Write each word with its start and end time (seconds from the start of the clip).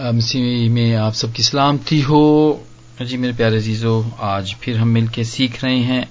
मसीह 0.00 0.70
में 0.70 0.94
आप 0.94 1.12
सबकी 1.12 1.42
सलामती 1.42 2.00
हो। 2.00 2.60
जी 3.02 3.16
मेरे 3.16 3.32
प्यारे 3.32 3.60
जीजो 3.60 3.92
आज 4.20 4.54
फिर 4.54 4.76
हम 4.78 4.88
मिलके 4.88 5.22
सीख 5.24 5.62
रहे 5.64 5.78
हैं 5.80 6.08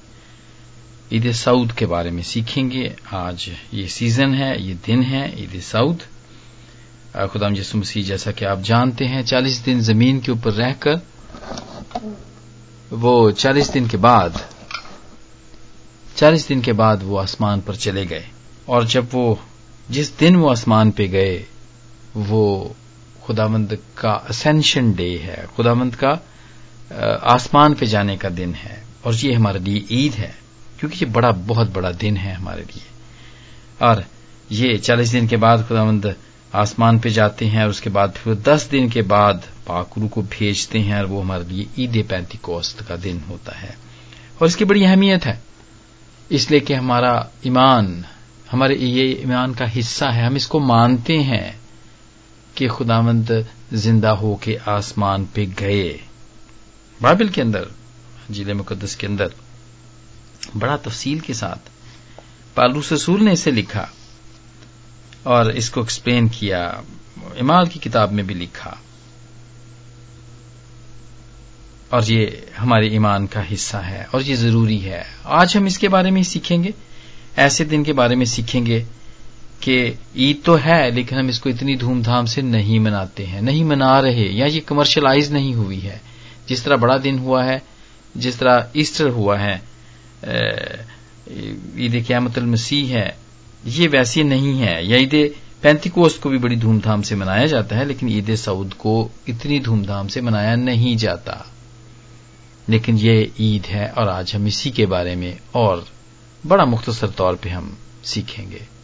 ईद 1.13 1.31
सऊद 1.31 1.71
के 1.71 1.85
बारे 1.85 2.11
में 2.11 2.21
सीखेंगे। 2.23 2.95
आज 3.13 3.49
ये 3.73 3.87
सीज़न 3.87 4.33
है, 4.33 4.61
ये 4.67 4.73
दिन 4.85 5.01
है 5.01 5.43
ईद 5.43 5.59
सऊद। 5.61 6.01
खुदाम 7.31 7.55
यसु 7.55 7.77
मसीह, 7.77 8.03
जैसा 8.03 8.31
कि 8.31 8.45
आप 8.45 8.61
जानते 8.61 9.05
हैं, 9.05 9.23
चालीस 9.23 9.57
दिन 9.57 9.81
ज़मीन 9.81 10.19
के 10.19 10.31
ऊपर 10.31 10.51
रहकर, 10.51 11.01
वो 12.93 13.31
चालीस 13.31 13.69
दिन 13.71 13.87
के 13.87 13.97
बाद, 13.97 14.41
चालीस 16.17 16.47
दिन 16.47 16.61
के 16.61 16.73
बाद 16.73 17.03
वो 17.03 17.17
आसमान 17.17 17.61
पर 17.61 17.75
चले 17.75 18.05
गए। 18.05 18.25
और 18.69 18.85
जब 18.85 19.09
वो, 19.13 19.39
जिस 19.91 20.17
दिन 20.17 20.35
वो 20.35 20.49
आसमान 20.49 20.91
पे 20.91 21.07
गए, 21.07 21.45
वो 22.15 22.75
खुदावंद 23.25 23.77
का 23.97 24.11
असेंशन 24.11 24.93
डे 24.93 25.17
है। 25.17 25.47
खुदामंद 25.55 25.95
का 25.95 26.25
आसमान 27.23 27.73
पे 27.73 27.85
जाने 27.85 28.17
का 28.17 28.29
दिन 28.29 28.53
है। 28.53 28.83
और 29.05 29.15
ये 29.15 29.33
हमारे 29.33 29.59
लिए 29.59 29.85
ईद 29.91 30.13
है, 30.13 30.35
क्योंकि 30.79 31.05
ये 31.05 31.11
बड़ा, 31.11 31.31
बहुत 31.31 31.73
बड़ा 31.73 31.91
दिन 31.91 32.17
है 32.17 32.33
हमारे 32.33 32.61
लिए। 32.61 32.83
और 33.81 34.05
ये 34.51 34.77
चालीस 34.77 35.09
दिन 35.09 35.27
के 35.27 35.37
बाद 35.37 35.67
खुदामंद 35.67 36.15
आसमान 36.55 36.99
पे 36.99 37.09
जाते 37.09 37.45
हैं 37.45 37.63
और 37.63 37.69
उसके 37.69 37.89
बाद 37.89 38.11
फिर 38.11 38.35
दस 38.35 38.67
दिन 38.69 38.89
के 38.89 39.01
बाद 39.01 39.43
पाकरू 39.67 40.07
को 40.07 40.21
भेजते 40.21 40.79
हैं 40.79 40.97
और 40.97 41.05
वो 41.05 41.21
हमारे 41.21 41.43
लिए 41.43 41.67
ईद 41.79 42.07
पैंती 42.09 42.37
कोस्त 42.37 42.81
का 42.81 42.95
दिन 42.95 43.23
होता 43.29 43.55
है। 43.55 43.77
और 44.41 44.47
इसकी 44.47 44.65
बड़ी 44.65 44.83
अहमियत 44.83 45.25
है। 45.25 45.41
इसलिए 46.31 46.59
कि 46.59 46.73
हमारा 46.73 47.29
ईमान, 47.47 48.05
हमारे 48.51 48.75
ये 48.75 49.21
ईमान 49.23 49.53
का 49.53 49.65
हिस्सा 49.65 50.09
है। 50.09 50.25
हम 50.25 50.35
इसको 50.35 50.59
मानते 50.59 51.17
हैं। 51.17 51.64
कि 52.57 52.67
खुदावंद 52.67 53.45
ज़िंदा 53.73 54.11
होके 54.13 54.55
आसमान 54.67 55.25
पे 55.25 55.45
गए। 55.59 55.89
बाइबल 56.99 57.29
के 57.29 57.41
अंदर, 57.41 57.67
ज़िले 58.31 58.53
मुकदस 58.53 58.95
के 58.95 59.07
अंदर, 59.07 59.33
बड़ा 60.55 60.77
तफसील 60.77 61.19
के 61.19 61.33
साथ 61.33 61.69
पालू 62.57 62.81
ससूल 62.81 63.21
ने 63.21 63.33
इसे 63.33 63.51
लिखा 63.51 63.87
और 65.27 65.51
इसको 65.51 65.81
एक्सप्लेन 65.81 66.29
किया, 66.29 66.83
इमाल 67.37 67.67
की 67.67 67.79
किताब 67.79 68.11
में 68.11 68.25
भी 68.27 68.33
लिखा। 68.33 68.77
और 71.93 72.03
ये 72.03 72.51
हमारे 72.57 72.87
ईमान 72.87 73.25
का 73.27 73.41
हिस्सा 73.41 73.79
है 73.79 74.03
और 74.05 74.21
ये 74.21 74.35
ज़रूरी 74.35 74.77
है। 74.79 75.05
आज 75.25 75.55
हम 75.57 75.67
इसके 75.67 75.87
बारे 75.87 76.11
में 76.11 76.21
सीखेंगे, 76.23 76.73
ऐसे 77.37 77.65
दिन 77.65 77.83
के 77.83 77.93
बारे 77.93 78.15
में 78.15 78.25
सीखेंगे 78.25 78.85
कि 79.65 79.99
ईद 80.17 80.41
तो 80.45 80.55
है, 80.55 80.91
लेकिन 80.91 81.19
हम 81.19 81.29
इसको 81.29 81.49
इतनी 81.49 81.75
धूमधाम 81.75 82.25
से 82.25 82.41
नहीं 82.41 82.79
मनाते 82.79 83.23
हैं, 83.23 83.41
नहीं 83.41 83.63
मना 83.63 83.99
रहे 83.99 84.27
या 84.29 84.45
ये 84.45 84.59
कमर्शलाइज 84.59 85.31
नहीं 85.33 85.53
हुई 85.55 85.79
है। 85.79 86.01
जिस 86.49 86.63
तरह 86.65 86.77
बड़ा 86.77 86.97
दिन 86.97 87.19
हुआ 87.19 87.43
है, 87.43 87.61
जिस 88.17 88.39
तरह 88.39 88.71
ईस्टर 88.77 89.09
हुआ 89.09 89.37
है 89.37 89.55
ईद 91.77 92.03
क्यामत 92.07 92.39
मसीह 92.39 92.97
है, 92.97 93.17
ये 93.67 93.87
वैसी 93.87 94.23
नहीं 94.23 94.59
है। 94.59 94.87
या 94.87 94.97
ईद 94.97 95.35
पैंतीकोस्त 95.63 96.21
को 96.21 96.29
भी 96.29 96.37
बड़ी 96.37 96.55
धूमधाम 96.55 97.01
से 97.01 97.15
मनाया 97.15 97.45
जाता 97.45 97.75
है, 97.75 97.85
लेकिन 97.85 98.09
ईद 98.09 98.35
सऊद 98.35 98.73
को 98.73 99.11
इतनी 99.27 99.59
धूमधाम 99.59 100.07
से 100.07 100.21
मनाया 100.21 100.55
नहीं 100.55 100.95
जाता। 100.97 101.45
लेकिन 102.69 102.97
ये 102.97 103.31
ईद 103.39 103.65
है, 103.65 103.87
और 103.89 104.09
आज 104.09 104.35
हम 104.35 104.47
इसी 104.47 104.71
के 104.71 104.85
बारे 104.85 105.15
में 105.15 105.37
और 105.55 105.85
बड़ा 106.45 106.65
मुख्तसर 106.65 107.09
तौर 107.09 107.35
पे 107.35 107.49
हम 107.49 107.77
सीखेंगे। 108.03 108.74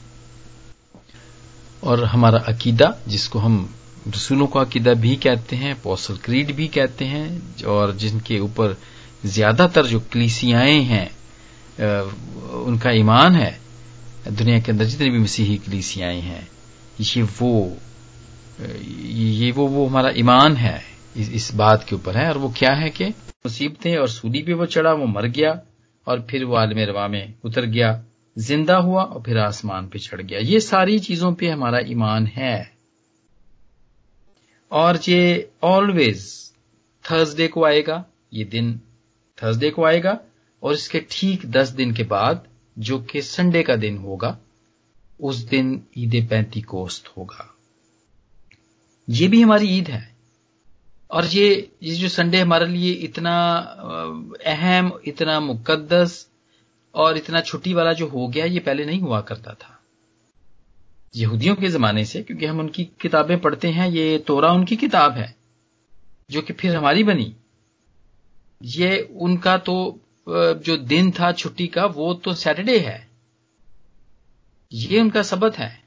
और 1.83 2.03
हमारा 2.05 2.39
अकीदा 2.39 2.95
जिसको 3.07 3.39
हम 3.39 3.75
रसूलों 4.07 4.47
का 4.47 4.59
अकीदा 4.59 4.93
भी 4.93 5.15
कहते 5.15 5.55
हैं 5.55 5.81
पोसल 5.81 6.17
क्रीड 6.17 6.55
भी 6.55 6.67
कहते 6.67 7.05
हैं 7.05 7.63
और 7.63 7.95
जिनके 7.95 8.39
ऊपर 8.39 8.77
ज़्यादातर 9.25 9.85
जो 9.85 9.99
कलीसियाएँ 10.13 10.81
हैं 10.81 11.09
उनका 12.61 12.91
ईमान 12.91 13.35
है 13.35 13.59
दुनिया 14.28 14.59
के 14.59 14.72
अंदर 14.72 14.85
जितनी 14.85 15.09
भी 15.09 15.19
मसीही 15.19 15.57
कलीसियाएँ 15.57 16.22
हैं 16.22 16.47
ये 17.01 17.22
वो 17.22 17.78
ये 18.61 19.51
वो 19.51 19.67
वो 19.67 19.88
हमारा 19.88 20.11
ईमान 20.16 20.56
है 20.56 20.81
इस, 21.17 21.29
इस 21.29 21.53
बात 21.56 21.85
के 21.89 21.95
ऊपर 21.95 22.17
है 22.17 22.27
और 22.29 22.38
वो 22.38 22.53
क्या 22.57 22.73
है 22.73 22.89
कि 22.89 23.06
मुसीबतें 23.45 23.97
और 23.97 24.07
सूली 24.07 24.41
पे 24.44 24.53
वो 24.53 24.66
चढ़ा 24.66 24.94
वो 24.94 25.06
मर 25.06 25.25
गया 25.27 25.59
और 26.07 26.27
फिर 26.29 26.45
वो 26.45 26.56
आलम 26.56 26.79
रवा 26.79 27.07
में 27.07 27.33
उतर 27.45 27.66
गया 27.66 27.91
ज़िंदा 28.38 28.78
हुआ 28.78 29.03
और 29.03 29.22
फिर 29.22 29.38
आसमान 29.38 29.88
पे 29.88 30.00
चढ़ 30.00 30.22
गया। 30.22 30.40
ये 30.40 30.59
सारी 30.59 31.00
चीज़ों 31.00 31.34
पे 31.34 31.50
हमारा 31.50 31.80
ईमान 31.80 32.28
है। 32.28 32.78
और 34.72 35.00
ये 35.08 35.52
ऑलवेज 35.64 36.52
थर्सडे 37.12 37.47
को 37.47 37.64
आएगा, 37.64 38.06
ये 38.34 38.44
दिन 38.44 38.81
थर्सडे 39.44 39.69
को 39.69 39.84
आएगा, 39.84 40.19
और 40.64 40.74
इसके 40.74 41.00
ठीक 41.12 41.46
दस 41.46 41.69
दिन 41.69 41.94
के 41.94 42.03
बाद, 42.03 42.47
जो 42.80 43.00
कि 43.00 43.22
संडे 43.22 43.64
का 43.64 43.75
दिन 43.75 43.97
होगा, 43.97 44.38
उस 45.19 45.36
दिन 45.36 45.84
ईद 45.98 46.28
पैंती 46.30 46.62
कोस्त 46.62 47.13
होगा। 47.18 47.56
ये 49.09 49.28
भी 49.28 49.42
हमारी 49.42 49.68
ईद 49.78 49.88
है। 49.88 50.16
और 51.12 51.25
ये 51.25 51.72
ये 51.84 51.96
जो 51.96 52.08
संडे 52.08 52.40
हमारे 52.40 52.66
लिए 52.66 52.94
इतना 52.94 53.56
अहम, 54.46 55.00
इतना 55.06 55.40
मुकद्दस 55.40 56.31
और 56.96 57.18
इतना 57.18 57.41
छुट्टी 57.41 57.74
वाला 57.74 57.94
जो 57.94 58.07
हो 58.07 58.28
गया, 58.28 58.46
ये 58.46 58.59
पहले 58.59 58.85
नहीं 58.85 59.00
हुआ 59.00 59.22
करता 59.22 59.53
था। 59.53 59.84
यहूदियों 61.16 61.56
के 61.56 61.68
जमाने 61.68 62.06
से, 62.06 62.24
क्योंकि 62.24 62.46
हम 62.46 62.59
उनकी 62.59 62.84
किताबें 62.84 63.40
पढ़ते 63.40 63.68
हैं, 63.68 63.90
ये 63.90 64.18
तोरा 64.28 64.52
उनकी 64.52 64.75
किताब 64.75 65.12
है, 65.12 65.35
जो 66.31 66.41
कि 66.41 66.53
फिर 66.53 66.75
हमारी 66.75 67.03
बनी। 67.03 67.35
ये 68.63 69.09
उनका 69.16 69.57
तो 69.57 70.00
जो 70.30 70.78
दिन 70.78 71.12
था 71.12 71.31
छुट्टी 71.31 71.68
का, 71.68 71.85
वो 71.85 72.13
तो 72.13 72.34
सैटरडे 72.34 72.80
है। 72.80 73.09
ये 74.74 75.01
उनका 75.01 75.24
सबक 75.24 75.56
है। 75.56 75.81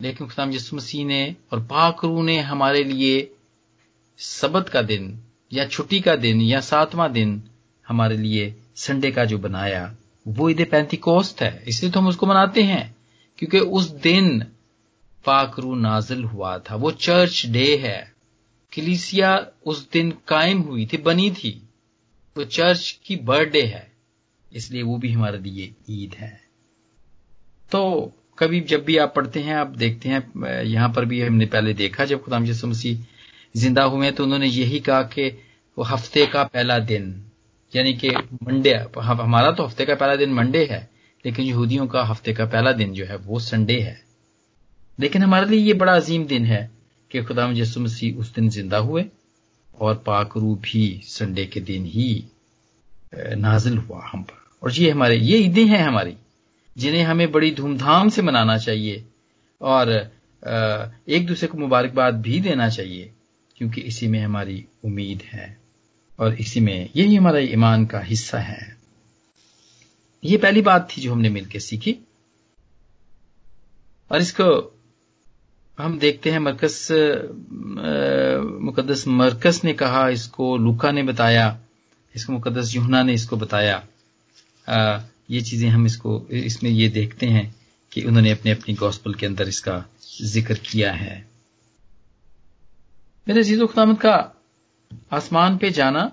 लेकिन 0.00 0.26
खुदाम 0.26 0.52
यसु 0.52 0.76
मसीह 0.76 1.06
ने 1.06 1.36
और 1.52 1.60
पाकरू 1.60 2.22
ने 2.22 2.38
हमारे 2.38 2.84
लिए 2.84 3.30
सबत 4.18 4.68
का 4.68 4.82
दिन, 4.82 5.22
या 5.52 5.66
छुट्टी 5.66 6.00
का 6.00 6.16
दिन, 6.16 6.40
या 6.40 6.60
सातवां 6.60 7.12
दिन 7.12 7.42
हमारे 7.88 8.16
लिए 8.16 8.56
संडे 8.76 9.10
का 9.10 9.24
जो 9.24 9.38
बनाया। 9.38 9.96
वो 10.26 10.50
ईद 10.50 10.66
पैंतीकोस्त 10.70 11.42
है। 11.42 11.64
इसलिए 11.68 11.92
तो 11.92 12.00
हम 12.00 12.08
उसको 12.08 12.26
मनाते 12.26 12.62
हैं। 12.62 12.96
क्योंकि 13.38 13.58
उस 13.58 13.90
दिन 13.90 14.40
पाकरू 15.24 15.74
नाजिल 15.74 16.24
हुआ 16.24 16.58
था। 16.58 16.74
वो 16.74 16.90
चर्च 16.90 17.46
डे 17.46 17.76
है। 17.76 18.14
कलीसिया 18.76 19.46
उस 19.66 19.90
दिन 19.90 20.10
कायम 20.28 20.60
हुई 20.60 20.86
थी, 20.86 20.96
बनी 20.96 21.30
थी। 21.30 21.68
तो 22.36 22.44
चर्च 22.44 23.00
की 23.06 23.16
बर्थडे 23.16 23.62
है। 23.62 23.92
इसलिए 24.52 24.82
वो 24.82 24.98
भी 24.98 25.12
हमारे 25.12 25.38
लिए 25.38 25.74
ईद 25.90 26.14
है। 26.14 26.40
तो 27.72 28.12
कभी 28.38 28.60
जब 28.60 28.84
भी 28.84 28.96
आप 28.96 29.12
पढ़ते 29.16 29.40
हैं, 29.40 29.54
आप 29.54 29.66
देखते 29.66 30.08
हैं, 30.08 30.52
यहाँ 30.62 30.92
पर 30.92 31.04
भी 31.04 31.22
हमने 31.22 31.46
पहले 31.46 31.74
देखा, 31.74 32.04
जब 32.04 32.24
खुदाम 32.24 32.46
यसु 32.46 32.66
मसीह 32.66 33.04
ज़िंदा 33.56 33.84
हुए 33.84 34.10
तो 34.10 34.24
उन्होंने 34.24 34.46
यही 34.46 34.80
कहा 34.80 35.02
कि 35.02 35.28
वो 35.78 35.84
हफ़्ते 35.84 36.26
का 36.26 36.44
पहला 36.44 36.78
दिन 36.78 37.22
यानी 37.72 37.92
कि 37.94 38.10
मंडे 38.42 38.74
हमारा 38.98 39.50
तो 39.50 39.64
हफ़्ते 39.64 39.84
का 39.86 39.94
पहला 39.94 40.16
दिन 40.16 40.32
मंडे 40.34 40.64
है, 40.64 40.88
लेकिन 41.24 41.46
यहूदियों 41.46 41.86
का 41.86 42.02
हफ़्ते 42.04 42.32
का 42.34 42.44
पहला 42.46 42.72
दिन 42.72 42.92
जो 42.94 43.04
है, 43.04 43.16
वो 43.16 43.38
संडे 43.40 43.80
है। 43.80 44.00
लेकिन 44.98 45.22
हमारे 45.22 45.46
लिए 45.46 45.60
ये 45.60 45.72
बड़ा 45.74 45.94
अजीम 45.94 46.24
दिन 46.26 46.44
है 46.46 46.70
कि 47.10 47.22
खुदा 47.22 47.50
यसु 47.52 47.80
मसीह 47.80 48.16
उस 48.16 48.34
दिन 48.34 48.48
ज़िंदा 48.50 48.78
हुए 48.78 49.04
और 49.78 49.94
पाकरू 49.96 50.54
भी 50.62 51.00
संडे 51.04 51.44
के 51.46 51.60
दिन 51.62 51.84
ही 51.86 52.08
नाजिल 53.14 53.76
हुआ 53.78 54.02
हम 54.04 54.22
पर। 54.22 54.44
और 54.62 54.72
ये 54.72 54.90
हमारे, 54.90 55.16
ये 55.16 55.38
ईदें 55.38 55.66
हैं 55.66 55.82
हमारी, 55.82 56.16
जिन्हें 56.76 57.02
हमें 57.02 57.30
बड़ी 57.32 57.50
धूमधाम 57.54 58.08
से 58.08 58.22
मनाना 58.22 58.56
चाहिए 58.58 59.04
और 59.60 59.90
एक 61.08 61.26
दूसरे 61.26 61.48
को 61.48 61.58
मुबारकबाद 61.58 62.20
भी 62.22 62.40
देना 62.40 62.68
चाहिए, 62.68 63.12
क्योंकि 63.56 63.80
इसी 63.82 64.08
में 64.08 64.20
हमारी 64.20 64.64
उम्मीद 64.84 65.22
है। 65.24 65.56
और 66.18 66.34
इसी 66.34 66.60
में 66.60 66.88
यही 66.96 67.14
हमारा 67.14 67.38
ईमान 67.38 67.84
का 67.86 68.00
हिस्सा 68.00 68.38
है। 68.38 68.76
ये 70.22 70.36
पहली 70.36 70.62
बात 70.62 70.88
थी 70.90 71.00
जो 71.00 71.12
हमने 71.12 71.28
मिलकर 71.30 71.58
सीखी। 71.60 71.96
और 74.10 74.20
इसको 74.20 74.44
हम 75.78 75.98
देखते 75.98 76.30
हैं 76.30 76.38
मरकस 76.38 76.88
मुकदस 78.62 79.04
मरकस 79.08 79.60
ने 79.64 79.72
कहा 79.74 80.08
इसको 80.08 80.56
लुका 80.56 80.90
ने 80.90 81.02
बताया 81.02 81.58
इसको 82.14 82.32
मुकदस 82.32 82.74
युहना 82.74 83.02
ने 83.02 83.14
इसको 83.14 83.36
बताया। 83.36 83.76
आ, 84.66 85.00
ये 85.30 85.40
चीज़ें 85.40 85.68
हम 85.70 85.86
इसको 85.86 86.26
इसमें 86.30 86.70
ये 86.70 86.88
देखते 86.88 87.26
हैं 87.26 87.54
कि 87.92 88.02
उन्होंने 88.02 88.30
अपने 88.30 88.50
अपनी 88.50 88.74
गॉस्पल 88.74 89.14
के 89.14 89.26
अंदर 89.26 89.48
इसका 89.48 89.84
ज़िक्र 90.24 90.54
किया 90.64 90.92
है। 90.92 91.26
मेरे 93.26 93.42
जीजो 93.42 93.66
खुदामद 93.66 93.98
का 93.98 94.14
आसमान 95.12 95.56
पे 95.56 95.70
जाना। 95.70 96.12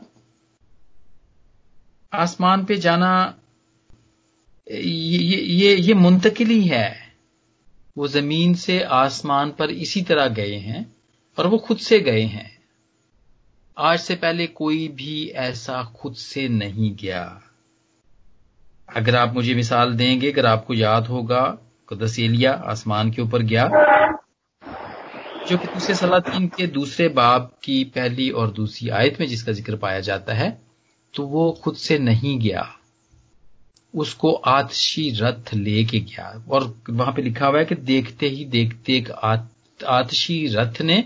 आसमान 2.13 2.65
पे 2.65 2.75
जाना, 2.75 3.35
ये 4.71 5.37
ये 5.37 5.75
ये 5.75 5.93
मुंतकिली 5.93 6.63
है। 6.63 7.13
वो 7.97 8.07
ज़मीन 8.07 8.53
से 8.53 8.81
आसमान 8.81 9.51
पर 9.51 9.71
इसी 9.71 10.01
तरह 10.01 10.27
गए 10.27 10.55
हैं 10.55 10.95
और 11.37 11.47
वो 11.47 11.57
खुद 11.57 11.77
से 11.77 11.99
गए 11.99 12.21
हैं। 12.21 12.63
आज 13.77 13.99
से 13.99 14.15
पहले 14.15 14.47
कोई 14.47 14.87
भी 14.87 15.27
ऐसा 15.27 15.83
खुद 15.83 16.15
से 16.15 16.47
नहीं 16.47 16.95
गया। 16.95 17.41
अगर 18.95 19.15
आप 19.15 19.33
मुझे 19.33 19.55
मिसाल 19.55 19.93
देंगे, 19.93 20.31
अगर 20.31 20.45
आपको 20.45 20.73
याद 20.73 21.07
होगा, 21.07 21.57
कदस 21.89 22.19
एलिया 22.19 22.51
आसमान 22.51 23.11
के 23.11 23.21
ऊपर 23.21 23.41
गया। 23.41 23.69
जो 25.49 25.57
कि 25.57 25.67
दूसरे 25.67 25.95
सलातीन 25.95 26.47
के 26.47 26.67
दूसरे 26.67 27.07
बाब 27.09 27.51
की 27.63 27.83
पहली 27.83 28.29
और 28.29 28.51
दूसरी 28.51 28.89
आयत 28.89 29.19
में 29.19 29.27
जिसका 29.27 29.51
ज़िक्र 29.51 29.75
पाया 29.75 29.99
जाता 29.99 30.33
है 30.33 30.61
तो 31.13 31.25
वो 31.27 31.51
खुद 31.63 31.75
से 31.75 31.97
नहीं 31.99 32.39
गया। 32.39 32.67
उसको 33.93 34.31
आतशी 34.33 35.09
रथ 35.09 35.53
लेके 35.53 35.99
गया। 35.99 36.43
और 36.49 36.81
वहाँ 36.89 37.13
पे 37.13 37.21
लिखा 37.21 37.47
हुआ 37.47 37.59
है 37.59 37.65
कि 37.65 37.75
देखते 37.75 38.27
ही 38.27 38.45
देखते 38.45 38.93
एक 38.93 39.11
आतशी 39.79 40.47
रथ 40.47 40.81
ने 40.81 41.03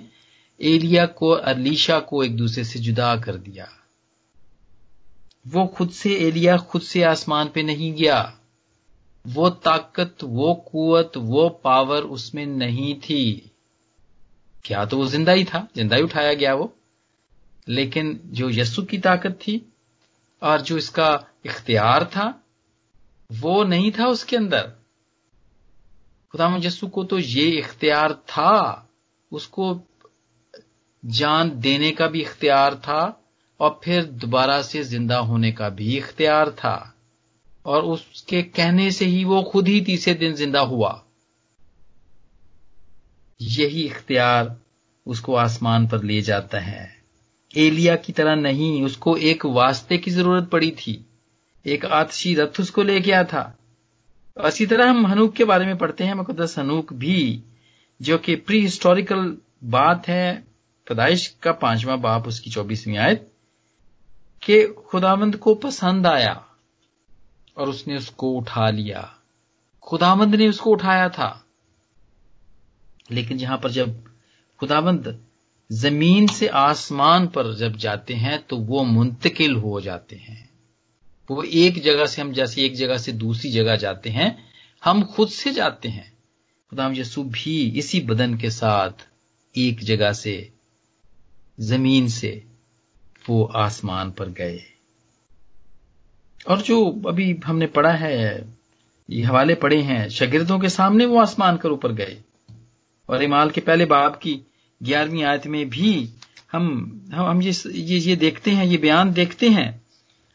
एलिया 0.62 1.06
को, 1.06 1.30
अलीशा 1.30 2.00
को 2.00 2.24
एक 2.24 2.36
दूसरे 2.38 2.64
से 2.64 2.80
जुदा 2.80 3.16
कर 3.16 3.36
दिया। 3.36 3.68
वो 5.48 5.66
खुद 5.68 5.90
से, 5.90 6.16
एलिया 6.18 6.58
खुद 6.58 6.82
से 6.82 7.04
आसमान 7.04 7.50
पे 7.54 7.64
नहीं 7.64 7.94
गया। 7.94 8.40
वो 9.28 9.50
ताकत, 9.50 10.16
वो 10.24 10.54
कुवत, 10.72 11.12
वो 11.18 11.50
पावर 11.50 12.02
उसमें 12.02 12.46
नहीं 12.46 12.96
थी। 12.96 13.52
क्या 14.68 14.86
तो 14.86 14.98
वो 14.98 15.06
ज़िंदा 15.08 15.32
ही 15.32 15.44
था, 15.46 15.68
ज़िंदा 15.76 15.96
ही 15.96 16.02
उठाया 16.02 16.34
गया 16.34 16.54
वो। 16.54 16.74
लेकिन 17.68 18.20
जो 18.32 18.50
यस्सु 18.50 18.82
की 18.84 18.98
ताकत 18.98 19.40
थी 19.42 19.62
और 20.42 20.62
जो 20.62 20.78
इसका 20.78 21.10
इख्तियार 21.46 22.06
था, 22.06 22.34
वो 23.30 23.64
नहीं 23.64 23.92
था 23.92 24.08
उसके 24.08 24.38
अंदर। 24.38 24.72
खुदा 26.34 26.56
यस्सु 26.64 26.88
को 26.88 27.04
तो 27.04 27.20
ये 27.20 27.46
इख्तियार 27.50 28.14
था, 28.14 28.90
उसको 29.32 29.80
जान 31.04 31.50
देने 31.60 31.92
का 31.92 32.08
भी 32.08 32.22
इख्तियार 32.22 32.76
था 32.76 33.02
और 33.60 33.80
फिर 33.84 34.04
दोबारा 34.04 34.62
से 34.62 34.84
ज़िंदा 34.84 35.18
होने 35.18 35.52
का 35.52 35.70
भी 35.70 35.98
इख्तियार 35.98 36.50
था। 36.52 36.94
और 37.66 37.84
उसके 37.84 38.42
कहने 38.42 38.92
से 38.92 39.06
ही 39.06 39.24
वो 39.24 39.42
खुद 39.44 39.68
ही 39.68 39.82
तीसरे 39.82 40.14
दिन 40.14 40.34
ज़िंदा 40.34 40.60
हुआ। 40.60 40.92
यही 43.42 43.82
इख्तियार 43.82 44.58
उसको 45.06 45.36
आसमान 45.36 45.88
पर 45.88 46.04
ले 46.04 46.22
जाता 46.22 46.60
है। 46.60 46.98
एलिया 47.58 47.96
की 47.96 48.14
तरह 48.14 48.36
नहीं, 48.36 48.84
उसको 48.84 49.18
एक 49.18 49.46
वास्ते 49.46 49.98
की 49.98 50.12
ज़रूरत 50.12 50.50
पड़ी 50.50 50.72
थी। 50.72 51.06
एक 51.66 51.86
आतशी 51.86 52.36
रथ 52.36 52.60
उसको 52.60 52.84
ले 52.84 53.00
गया 53.00 53.24
था। 53.24 53.58
इसी 54.46 54.66
तरह 54.66 54.90
हम 54.90 55.08
हनूक 55.08 55.34
के 55.34 55.44
बारे 55.44 55.66
में 55.66 55.78
पढ़ते 55.78 56.04
हैं 56.04 56.14
मुकदस 56.14 56.60
हनूक 56.60 56.94
भी, 56.94 57.44
जो 58.02 58.18
कि 58.18 58.36
प्री 58.36 58.62
हिस्टोरिकल 58.62 59.38
बात 59.64 60.08
है, 60.08 60.44
पैदाइश 60.88 61.28
का 61.28 61.52
पांचवा 61.52 61.96
बाप 61.96 62.28
उसकी 62.28 62.52
चौबीसवीं 62.52 62.98
आयत, 62.98 63.32
के 64.44 64.68
खुदामंद 64.68 65.36
को 65.36 65.56
पसंद 65.56 66.08
आया 66.08 66.46
और 67.58 67.70
उसने 67.70 67.98
उसको 67.98 68.32
उठा 68.32 68.70
लिया। 68.70 69.14
खुदामंद 69.82 70.36
ने 70.36 70.48
उसको 70.48 70.72
उठाया 70.72 71.10
था। 71.10 71.47
लेकिन 73.12 73.38
जहाँ 73.38 73.58
पर 73.58 73.72
जब 73.72 74.04
खुदाबंद 74.60 75.22
ज़मीन 75.72 76.28
से 76.28 76.48
आसमान 76.48 77.28
पर 77.28 77.54
जब 77.56 77.76
जाते 77.76 78.14
हैं 78.14 78.44
तो 78.44 78.58
वो 78.58 78.84
मुंतकिल 78.84 79.56
हो 79.56 79.82
जाते 79.82 80.16
हैं। 80.16 80.50
वो 81.32 81.44
एक 81.44 81.82
जगह 81.82 82.06
से 82.06 82.22
हम 82.22 82.32
जैसे 82.34 82.62
एक 82.62 82.76
जगह 82.76 82.98
से 82.98 83.12
दूसरी 83.12 83.52
जगह 83.52 83.76
जाते 83.76 84.10
हैं, 84.10 84.46
हम 84.84 85.04
खुद 85.04 85.30
से 85.30 85.54
जाते 85.54 85.90
हैं। 85.90 86.18
खुदाम 86.70 86.94
यसु 86.94 87.24
भी 87.24 87.70
इसी 87.70 88.00
बदन 88.02 88.38
के 88.38 88.50
साथ 88.50 89.08
एक 89.58 89.80
जगह 89.80 90.14
से, 90.14 90.52
ज़मीन 91.60 92.08
से 92.08 92.44
वो 93.30 93.44
आसमान 93.44 94.12
पर 94.12 94.30
गए। 94.30 94.64
और 96.50 96.62
जो 96.62 97.02
अभी 97.08 97.40
हमने 97.46 97.68
पढ़ा 97.68 97.92
है, 97.92 98.54
ये 99.10 99.24
हवाले 99.24 99.56
पढ़े 99.56 99.82
हैं, 99.82 100.10
शगिर्दों 100.10 100.60
के 100.60 100.70
सामने 100.70 101.06
वो 101.06 101.20
आसमान 101.20 101.58
कर 101.58 101.70
ऊपर 101.70 101.92
गए। 101.92 102.22
और 103.10 103.24
इमाल 103.24 103.50
के 103.50 103.62
पहले 103.62 103.86
बाब 103.86 104.16
की 104.16 104.40
ग्यारहवीं 104.82 105.24
आयत 105.24 105.48
में 105.48 105.70
भी 105.70 106.10
हम 106.52 106.66
हम 107.14 107.42
ये 107.42 107.52
ये 107.68 107.98
ये 108.00 108.16
देखते 108.16 108.52
हैं, 108.52 108.66
ये 108.66 108.78
बयान 108.78 109.12
देखते 109.14 109.50
हैं। 109.50 109.82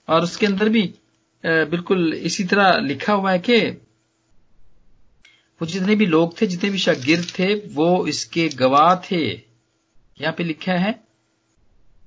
और 0.08 0.22
उसके 0.22 0.46
अंदर 0.46 0.68
भी 0.68 0.82
बिल्कुल 1.44 2.12
इसी 2.14 2.44
तरह 2.44 2.78
लिखा 2.78 3.12
हुआ 3.12 3.32
है 3.32 3.38
कि 3.38 3.58
वो 5.60 5.66
जितने 5.66 5.94
भी 5.94 6.06
लोग 6.06 6.40
थे, 6.40 6.46
जितने 6.46 6.70
भी 6.70 6.78
शागिर्द 6.78 7.26
थे, 7.38 7.54
वो 7.54 8.06
इसके 8.06 8.48
गवाह 8.48 8.94
थे। 9.10 9.22
यहाँ 9.26 10.32
पे 10.38 10.44
लिखा 10.44 10.72
है 10.72 11.00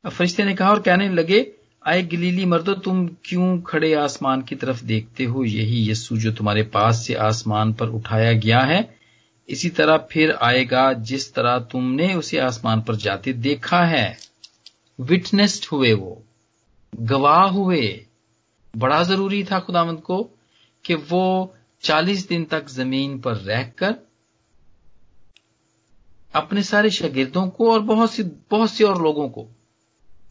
फरिश्ते 0.04 0.44
ने 0.44 0.54
कहा 0.56 0.70
और 0.70 0.80
कहने 0.82 1.10
लगे, 1.10 1.46
आए 1.86 2.02
गलीली 2.04 2.46
मर्दो, 2.46 2.74
तुम 2.74 3.08
क्यों 3.26 3.62
खड़े 3.62 3.94
आसमान 3.94 4.42
की 4.42 4.56
तरफ़ 4.56 4.84
देखते 4.86 5.24
हो? 5.24 5.44
यही 5.44 5.90
यस्सु 5.92 6.18
जो 6.18 6.32
तुम्हारे 6.32 6.64
पास 6.64 7.06
से 7.08 7.14
आसमान 7.14 7.74
पर 7.74 7.90
उठाया 7.90 8.34
गया 8.34 8.60
है। 8.62 8.95
इसी 9.50 9.70
तरह 9.70 9.98
फिर 9.98 10.32
आएगा, 10.32 10.94
जिस 10.94 11.34
तरह 11.34 11.60
तुमने 11.60 12.16
उसे 12.16 12.40
आसमान 12.40 12.82
पर 12.82 12.96
जाते 12.96 13.34
देखा 13.34 13.84
है। 13.86 14.18
विटनेस्ड 15.00 15.66
हुए 15.72 15.94
वो। 15.94 16.24
गवाह 16.96 17.44
हुए। 17.44 18.06
बड़ा 18.78 19.04
ज़रूरी 19.04 19.44
था 19.44 19.60
खुदामंद 19.60 20.00
को 20.00 20.30
कि 20.86 20.94
वो 20.94 21.56
चालीस 21.82 22.28
दिन 22.28 22.46
तक 22.46 22.70
ज़मीन 22.70 23.20
पर 23.20 23.36
रहकर 23.36 23.96
अपने 26.36 26.64
सारे 26.64 26.90
शागिर्दों 26.90 27.48
को 27.48 27.72
और 27.72 27.80
बहुत 27.80 28.12
सी, 28.12 28.24
बहुत 28.24 28.72
से 28.72 28.84
और 28.84 29.02
लोगों 29.02 29.30
को 29.30 29.48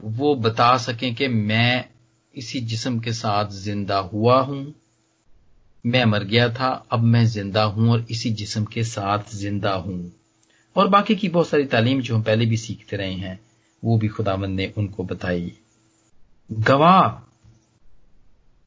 वो 0.00 0.34
बता 0.34 0.76
सकें 0.76 1.14
कि 1.14 1.28
मैं 1.28 1.88
इसी 2.34 2.60
जिस्म 2.60 3.00
के 3.00 3.12
साथ 3.12 3.48
ज़िंदा 3.50 3.98
हुआ 3.98 4.40
हूँ। 4.40 4.74
मैं 5.84 6.04
मर 6.04 6.24
गया 6.24 6.48
था, 6.48 6.68
अब 6.92 7.02
मैं 7.02 7.24
ज़िंदा 7.26 7.62
हूँ 7.64 7.90
और 7.92 8.06
इसी 8.10 8.30
जिस्म 8.32 8.64
के 8.64 8.84
साथ 8.84 9.34
ज़िंदा 9.34 9.72
हूँ। 9.74 10.12
और 10.76 10.88
बाकी 10.88 11.14
की 11.16 11.28
बहुत 11.28 11.48
सारी 11.48 11.64
तालीम 11.66 12.00
जो 12.00 12.14
हम 12.14 12.22
पहले 12.22 12.46
भी 12.46 12.56
सीखते 12.56 12.96
रहे 12.96 13.12
हैं, 13.12 13.38
वो 13.82 13.96
भी 13.98 14.08
खुदावंद 14.08 14.56
ने 14.56 14.72
उनको 14.76 15.04
बताई। 15.04 15.52
गवाह, 16.50 17.08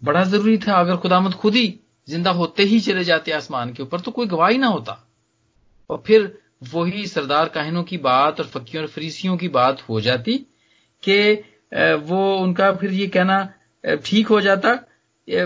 बड़ा 0.01 0.23
ज़रूरी 0.23 0.57
था, 0.57 0.73
अगर 0.73 0.97
खुदामंद 0.97 1.33
खुद 1.33 1.55
ही 1.55 1.79
ज़िंदा 2.07 2.31
होते 2.31 2.63
ही 2.63 2.79
चले 2.79 3.03
जाते 3.03 3.31
आसमान 3.31 3.73
के 3.73 3.83
ऊपर 3.83 3.99
तो 3.99 4.11
कोई 4.11 4.27
गवाह 4.27 4.49
ही 4.49 4.57
ना 4.57 4.67
होता। 4.67 5.03
और 5.89 6.03
फिर 6.07 6.37
वही 6.73 7.05
सरदार 7.07 7.49
काहिनों 7.49 7.83
की 7.83 7.97
बात 7.99 8.39
और 8.39 8.45
फकियों 8.47 8.83
और 8.83 8.89
फरीसियों 8.89 9.37
की 9.37 9.47
बात 9.49 9.81
हो 9.89 9.99
जाती 10.01 10.37
कि 11.03 11.33
वो 12.03 12.35
उनका 12.37 12.71
फिर 12.73 12.91
ये 12.91 13.07
कहना 13.07 13.43
ठीक 14.05 14.27
हो 14.27 14.39
जाता 14.41 14.73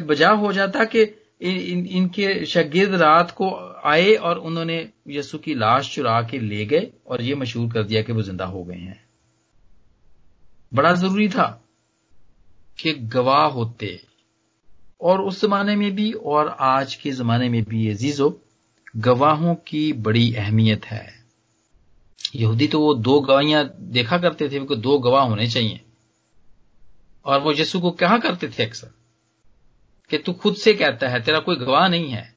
बजा 0.01 0.29
हो 0.31 0.51
जाता 0.53 0.83
कि 0.85 1.05
इन, 1.41 1.85
इनके 1.85 2.45
शगिर्द 2.45 2.95
रात 2.95 3.31
को 3.31 3.49
आए 3.85 4.13
और 4.13 4.37
उन्होंने 4.37 4.89
यसु 5.07 5.37
की 5.37 5.55
लाश 5.55 5.95
चुरा 5.95 6.21
के 6.21 6.39
ले 6.39 6.65
गए 6.65 6.91
और 7.07 7.21
ये 7.21 7.35
मशहूर 7.35 7.73
कर 7.73 7.83
दिया 7.83 8.01
कि 8.01 8.13
वो 8.13 8.21
ज़िंदा 8.21 8.45
हो 8.45 8.63
गए 8.63 8.75
हैं। 8.75 9.05
बड़ा 10.73 10.93
ज़रूरी 10.93 11.29
था 11.29 11.63
कि 12.79 12.93
गवाह 12.93 13.45
होते। 13.45 14.01
और 15.01 15.21
उस 15.21 15.41
जमाने 15.41 15.75
में 15.75 15.95
भी 15.95 16.11
और 16.11 16.57
आज 16.59 16.95
के 16.95 17.11
जमाने 17.11 17.49
में 17.49 17.63
भी 17.63 17.89
अजीजो 17.89 18.41
गवाहों 18.97 19.55
की 19.55 19.93
बड़ी 19.93 20.35
अहमियत 20.35 20.85
है। 20.85 21.25
यहूदी 22.35 22.67
तो 22.67 22.79
वो 22.79 22.93
दो 22.93 23.19
गवाहियाँ 23.19 23.73
देखा 23.79 24.17
करते 24.17 24.49
थे 24.49 24.59
उनको 24.59 24.75
दो 24.75 24.99
गवाह 24.99 25.23
होने 25.23 25.47
चाहिए। 25.47 25.81
और 27.25 27.41
वो 27.41 27.51
यीशु 27.51 27.79
को 27.79 27.91
कहा 27.91 28.17
करते 28.17 28.47
थे 28.47 28.65
अक्सर। 28.65 29.00
कि 30.11 30.17
तू 30.17 30.33
खुद 30.33 30.55
से 30.55 30.73
कहता 30.73 31.07
है, 31.09 31.21
तेरा 31.23 31.39
कोई 31.39 31.55
गवाह 31.55 31.87
नहीं 31.87 32.09
है। 32.09 32.35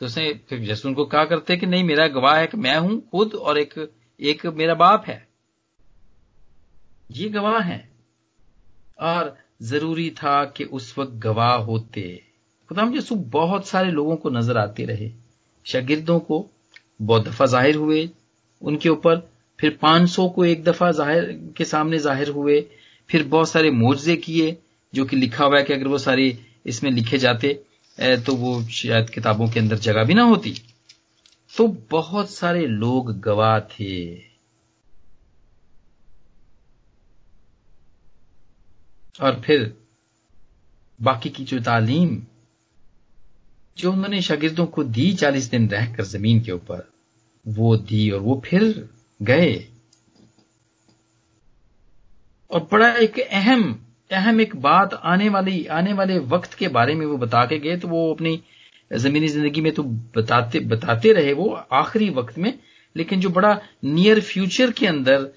तो 0.00 0.06
उसने 0.06 0.32
फिर 0.48 0.58
यीशु 0.60 0.88
उनको 0.88 1.04
कहा 1.04 1.24
करते 1.24 1.56
कि 1.56 1.66
नहीं, 1.66 1.84
मेरा 1.84 2.06
गवाह 2.08 2.36
है 2.36 2.46
कि 2.46 2.56
मैं 2.56 2.76
हूँ 2.78 3.00
खुद 3.10 3.34
और 3.34 3.58
एक 3.58 3.92
एक 4.20 4.46
मेरा 4.46 4.74
बाप 4.74 5.04
है। 5.06 5.26
ये 7.12 7.28
गवाह 7.28 7.60
है। 7.60 7.88
और 9.00 9.36
ज़रूरी 9.62 10.10
था 10.10 10.44
कि 10.44 10.64
उस 10.64 10.98
वक्त 10.98 11.12
गवाह 11.12 11.54
होते। 11.54 12.02
खुदाम 12.68 12.94
यसु 12.94 13.14
बहुत 13.14 13.66
सारे 13.66 13.90
लोगों 13.90 14.16
को 14.16 14.30
नज़र 14.30 14.58
आते 14.58 14.84
रहे। 14.84 15.10
शागिर्दों 15.66 16.18
को 16.20 16.50
बहुत 17.02 17.28
दफ़ा 17.28 17.46
ज़ाहिर 17.46 17.76
हुए। 17.76 18.08
उनके 18.62 18.88
ऊपर 18.88 19.30
फिर 19.58 19.78
500 19.82 20.28
को 20.28 20.44
एक 20.44 20.64
दफ़ा 20.64 20.90
ज़ाहिर, 20.92 21.52
के 21.56 21.64
सामने 21.64 21.98
ज़ाहिर 21.98 22.28
हुए। 22.28 22.60
फिर 23.10 23.22
बहुत 23.28 23.48
सारे 23.48 23.70
मुआवजे 23.70 24.16
किए, 24.16 24.56
जो 24.92 25.04
कि 25.04 25.16
लिखा 25.16 25.44
हुआ 25.44 25.58
है 25.58 25.64
कि 25.64 25.72
अगर 25.72 25.88
वो 25.88 25.98
सारे 25.98 26.38
इसमें 26.66 26.90
लिखे 26.90 27.18
जाते 27.18 27.48
तो 27.98 28.34
वो 28.34 28.62
शायद 28.64 29.10
किताबों 29.10 29.48
के 29.48 29.60
अंदर 29.60 29.78
जगह 29.78 30.04
भी 30.04 30.14
ना 30.14 30.22
होती। 30.22 30.54
तो 31.56 31.66
बहुत 31.90 32.30
सारे 32.30 32.66
लोग 32.66 33.20
गवाह 33.20 33.58
थे। 33.60 34.16
और 39.20 39.40
फिर 39.40 39.76
बाकी 41.02 41.30
की 41.30 41.44
जो 41.44 41.60
तालीम, 41.60 42.22
जो 43.78 43.92
उन्होंने 43.92 44.20
शागिर्दों 44.22 44.66
को 44.66 44.84
दी 44.84 45.12
चालीस 45.14 45.44
दिन 45.44 45.68
रहकर 45.68 46.04
ज़मीन 46.04 46.40
के 46.40 46.52
ऊपर, 46.52 46.90
वो 47.46 47.76
दी 47.76 48.10
और 48.10 48.20
वो 48.20 48.42
फिर 48.44 48.88
गए। 49.22 49.68
और 52.50 52.68
बड़ा 52.72 52.92
एक 52.94 53.18
अहम 53.20 53.86
अहम 54.10 54.40
एक 54.40 54.56
बात 54.56 54.94
आने 54.94 55.28
वाली, 55.28 55.64
आने 55.66 55.92
वाले 55.92 56.18
वक्त 56.18 56.54
के 56.54 56.68
बारे 56.68 56.94
में 56.94 57.06
वो 57.06 57.16
बता 57.18 57.44
के 57.46 57.58
गए 57.58 57.76
तो 57.76 57.88
वो 57.88 58.12
अपनी 58.14 58.42
जमीनी 58.90 59.28
ज़िंदगी 59.28 59.60
में 59.60 59.72
तो 59.72 59.82
बताते 60.16 60.60
बताते 60.60 61.12
रहे 61.12 61.32
वो 61.32 61.48
आखिरी 61.72 62.10
वक्त 62.10 62.38
में। 62.38 62.52
लेकिन 62.96 63.20
जो 63.20 63.30
बड़ा 63.30 63.58
नियर 63.84 64.20
फ्यूचर 64.20 64.70
के 64.70 64.86
अंदर 64.86 65.30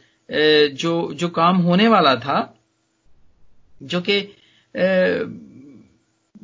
जो 0.73 1.13
जो 1.13 1.29
काम 1.29 1.57
होने 1.57 1.87
वाला 1.87 2.15
था, 2.15 2.53
जो 3.83 4.01
कि 4.01 4.17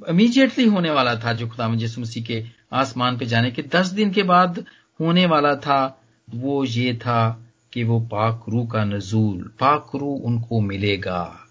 इमीजिएटली 0.09 0.65
होने 0.65 0.89
वाला 0.91 1.15
था, 1.15 1.33
जो 1.33 1.47
खुदा 1.47 1.67
यसु 1.75 2.01
मसीह 2.01 2.23
के 2.23 2.43
आसमान 2.73 3.17
पे 3.17 3.25
जाने 3.25 3.51
के 3.51 3.61
दस 3.73 3.87
दिन 3.89 4.11
के 4.13 4.23
बाद 4.23 4.63
होने 4.99 5.25
वाला 5.25 5.55
था, 5.57 5.99
वो 6.27 6.63
ये 6.65 6.93
था 6.95 7.49
कि 7.73 7.83
वो 7.83 7.99
पाक 8.11 8.45
रू 8.49 8.65
का 8.67 8.83
नजूल, 8.85 9.41
पाक 9.59 9.91
रू 9.95 10.07
उनको 10.25 10.61
मिलेगा। 10.61 11.42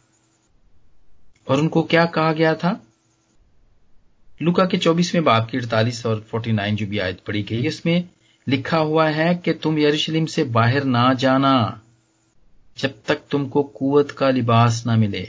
और 1.47 1.61
उनको 1.61 1.83
क्या 1.83 2.05
कहा 2.07 2.33
गया 2.33 2.55
था? 2.55 2.81
लुका 4.43 4.65
के 4.65 4.79
चौबीसवें 4.79 5.25
बाप 5.25 5.49
की 5.51 5.59
अड़तालीस 5.59 6.05
और 6.07 6.21
फोर्टी 6.21 6.53
नाइन 6.53 6.77
जो 6.77 6.87
भी 6.87 6.99
आयत 6.99 7.21
पड़ी 7.27 7.43
गई, 7.43 7.63
इसमें 7.63 8.09
लिखा 8.47 8.79
हुआ 8.79 9.09
है 9.09 9.35
कि 9.35 9.53
तुम 9.53 9.79
यरूशलेम 9.79 10.27
से 10.27 10.45
बाहर 10.45 10.85
ना 10.85 11.13
जाना, 11.15 11.81
जब 12.79 12.95
तक 13.07 13.23
तुमको 13.31 13.63
कुवत 13.63 14.11
का 14.11 14.31
लिबास 14.31 14.83
ना 14.87 14.97
मिले। 14.97 15.29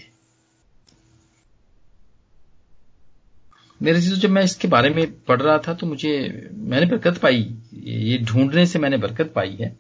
मेरे 3.82 4.01
चीज़ों 4.01 4.17
जब 4.17 4.29
मैं 4.29 4.43
इसके 4.43 4.67
बारे 4.67 4.89
में 4.89 5.12
पढ़ 5.20 5.41
रहा 5.41 5.58
था 5.58 5.74
तो 5.74 5.88
मुझे, 5.88 6.50
मैंने 6.53 6.86
बरकत 6.86 7.17
पाई, 7.17 7.55
ये 7.74 8.17
ढूँढने 8.17 8.65
से 8.65 8.79
मैंने 8.79 8.98
बरकत 8.98 9.32
पाई 9.36 9.55
है। 9.62 9.75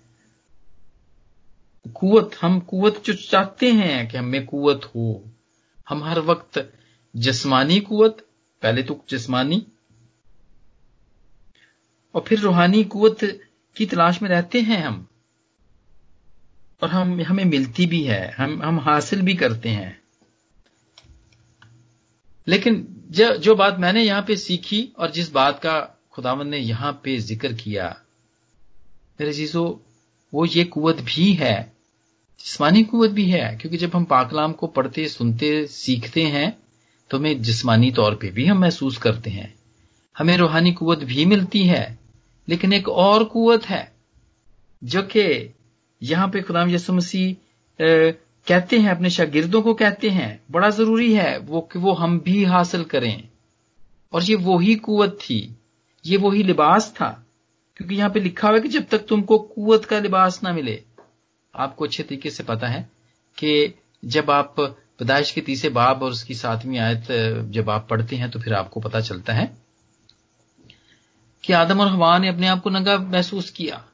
कुवत, 1.95 2.31
हम 2.41 2.59
कुवत 2.59 3.01
जो 3.05 3.13
चाहते 3.13 3.71
हैं 3.71 4.07
कि 4.07 4.17
हमें 4.17 4.45
कुवत 4.45 4.85
हो 4.85 5.23
हम 5.89 6.03
हर 6.03 6.19
वक्त 6.19 6.73
जिस्मानी 7.15 7.79
कुवत 7.79 8.27
पहले 8.61 8.83
तो 8.83 9.05
जिस्मानी 9.09 9.65
और 12.15 12.21
फिर 12.21 12.39
रूहानी 12.39 12.83
कुवत 12.83 13.17
की 13.75 13.85
तलाश 13.85 14.21
में 14.21 14.29
रहते 14.29 14.61
हैं 14.61 14.83
हम। 14.83 15.07
और 16.83 16.89
हम 16.89 17.21
हमें 17.21 17.45
मिलती 17.45 17.85
भी 17.85 18.03
है 18.03 18.31
हम 18.31 18.61
हम 18.63 18.79
हासिल 18.79 19.21
भी 19.21 19.33
करते 19.33 19.69
हैं। 19.69 20.01
लेकिन 22.47 22.87
जो, 23.09 23.37
जो 23.37 23.55
बात 23.55 23.77
मैंने 23.79 24.03
यहाँ 24.03 24.21
पे 24.21 24.35
सीखी 24.37 24.93
और 24.99 25.11
जिस 25.11 25.31
बात 25.31 25.59
का 25.59 25.99
खुदावन 26.11 26.47
ने 26.47 26.57
यहाँ 26.57 27.01
पे 27.03 27.17
ज़िक्र 27.17 27.53
किया 27.53 28.01
मेरे 29.19 29.33
चीज़ों 29.33 29.75
वो 30.33 30.45
ये 30.45 30.63
कुवत 30.63 30.95
भी 30.95 31.33
है 31.33 31.72
जिस्मानी 32.39 32.83
कुवत 32.83 33.11
भी 33.11 33.25
है, 33.25 33.55
क्योंकि 33.55 33.77
जब 33.77 33.95
हम 33.95 34.03
पाकलाम 34.05 34.51
को 34.53 34.67
पढ़ते, 34.69 35.07
सुनते, 35.07 35.65
सीखते 35.67 36.23
हैं 36.23 36.57
तो 37.11 37.17
हमें 37.17 37.41
जिस्मानी 37.41 37.91
तौर 37.91 38.15
पे 38.15 38.29
भी 38.31 38.45
हम 38.45 38.59
महसूस 38.59 38.97
करते 38.97 39.29
हैं। 39.29 39.53
हमें 40.15 40.35
रूहानी 40.37 40.71
कुवत 40.73 41.03
भी 41.05 41.25
मिलती 41.25 41.63
है, 41.67 41.97
लेकिन 42.47 42.73
एक 42.73 42.89
और 42.89 43.23
कुवत 43.25 43.65
है, 43.65 43.91
जो 44.81 45.01
कि 45.03 45.53
यहाँ 46.01 46.27
पे 46.27 46.41
खुदाम 46.41 46.69
यसु 46.69 46.93
मसीह 46.93 47.35
कहते 48.47 48.79
हैं, 48.79 48.89
अपने 48.89 49.09
शागिर्दों 49.09 49.61
को 49.61 49.73
कहते 49.73 50.09
हैं, 50.09 50.39
बड़ा 50.51 50.69
ज़रूरी 50.69 51.13
है 51.13 51.37
वो 51.39 51.61
कि 51.71 51.79
वो 51.79 51.93
हम 51.93 52.19
भी 52.19 52.43
हासिल 52.45 52.83
करें। 52.85 53.29
और 54.13 54.23
ये 54.23 54.35
वही 54.37 54.75
कुवत 54.77 55.17
थी, 55.21 55.55
ये 56.05 56.17
वही 56.17 56.43
लिबास 56.43 56.91
था, 56.91 57.09
क्योंकि 57.77 57.95
यहाँ 57.95 58.09
पे 58.09 58.19
लिखा 58.19 58.47
हुआ 58.47 58.57
है 58.57 58.61
कि 58.63 58.69
जब 58.69 58.87
तक 58.87 59.05
तुमको 59.05 59.37
कुवत 59.37 59.85
का 59.85 59.99
लिबास 59.99 60.39
ना 60.43 60.53
मिले 60.53 60.81
आपको 61.55 61.85
अच्छे 61.85 62.03
तरीके 62.03 62.29
से 62.29 62.43
पता 62.43 62.67
है 62.67 62.89
कि 63.37 63.73
जब 64.05 64.31
आप 64.31 64.55
पैदाइश 64.59 65.31
के 65.31 65.41
तीसरे 65.41 65.69
बाब 65.69 66.03
और 66.03 66.11
उसकी 66.11 66.35
सातवीं 66.35 66.79
आयत 66.79 67.07
जब 67.49 67.69
आप 67.69 67.87
पढ़ते 67.89 68.15
हैं 68.15 68.29
तो 68.29 68.39
फिर 68.39 68.53
आपको 68.53 68.79
पता 68.79 68.99
चलता 68.99 69.33
है 69.33 69.57
कि 71.43 71.53
आदम 71.53 71.81
और 71.81 71.87
हवा 71.87 72.17
ने 72.17 72.27
अपने 72.27 72.47
आप 72.47 72.61
को 72.61 72.69
नंगा 72.69 72.97
महसूस 72.97 73.49
किया। 73.49 73.85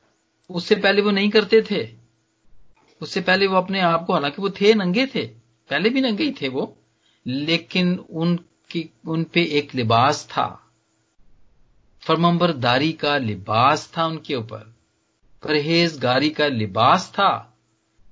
उससे 0.49 0.75
पहले 0.75 1.01
वो 1.01 1.11
नहीं 1.11 1.29
करते 1.29 1.61
थे। 1.71 1.93
उससे 3.01 3.21
पहले 3.21 3.47
वो 3.47 3.57
अपने 3.57 3.79
आप 3.79 4.05
को, 4.05 4.13
हालाँकि 4.13 4.41
वो 4.41 4.49
थे, 4.49 4.73
नंगे 4.73 5.05
थे। 5.05 5.25
पहले 5.69 5.89
भी 5.89 6.01
नंगे 6.01 6.23
ही 6.23 6.31
थे 6.41 6.49
वो, 6.49 6.77
लेकिन 7.27 7.99
उनकी, 7.99 8.89
उन 9.07 9.23
पे 9.23 9.43
एक 9.43 9.75
लिबास 9.75 10.25
था। 10.25 10.71
फरमंबरदारी 11.99 12.91
का 12.91 13.17
लिबास 13.17 13.91
था 13.97 14.05
उनके 14.05 14.35
ऊपर। 14.35 14.75
परहेजगारी 15.43 16.29
का 16.29 16.47
लिबास 16.47 17.09
था। 17.13 17.48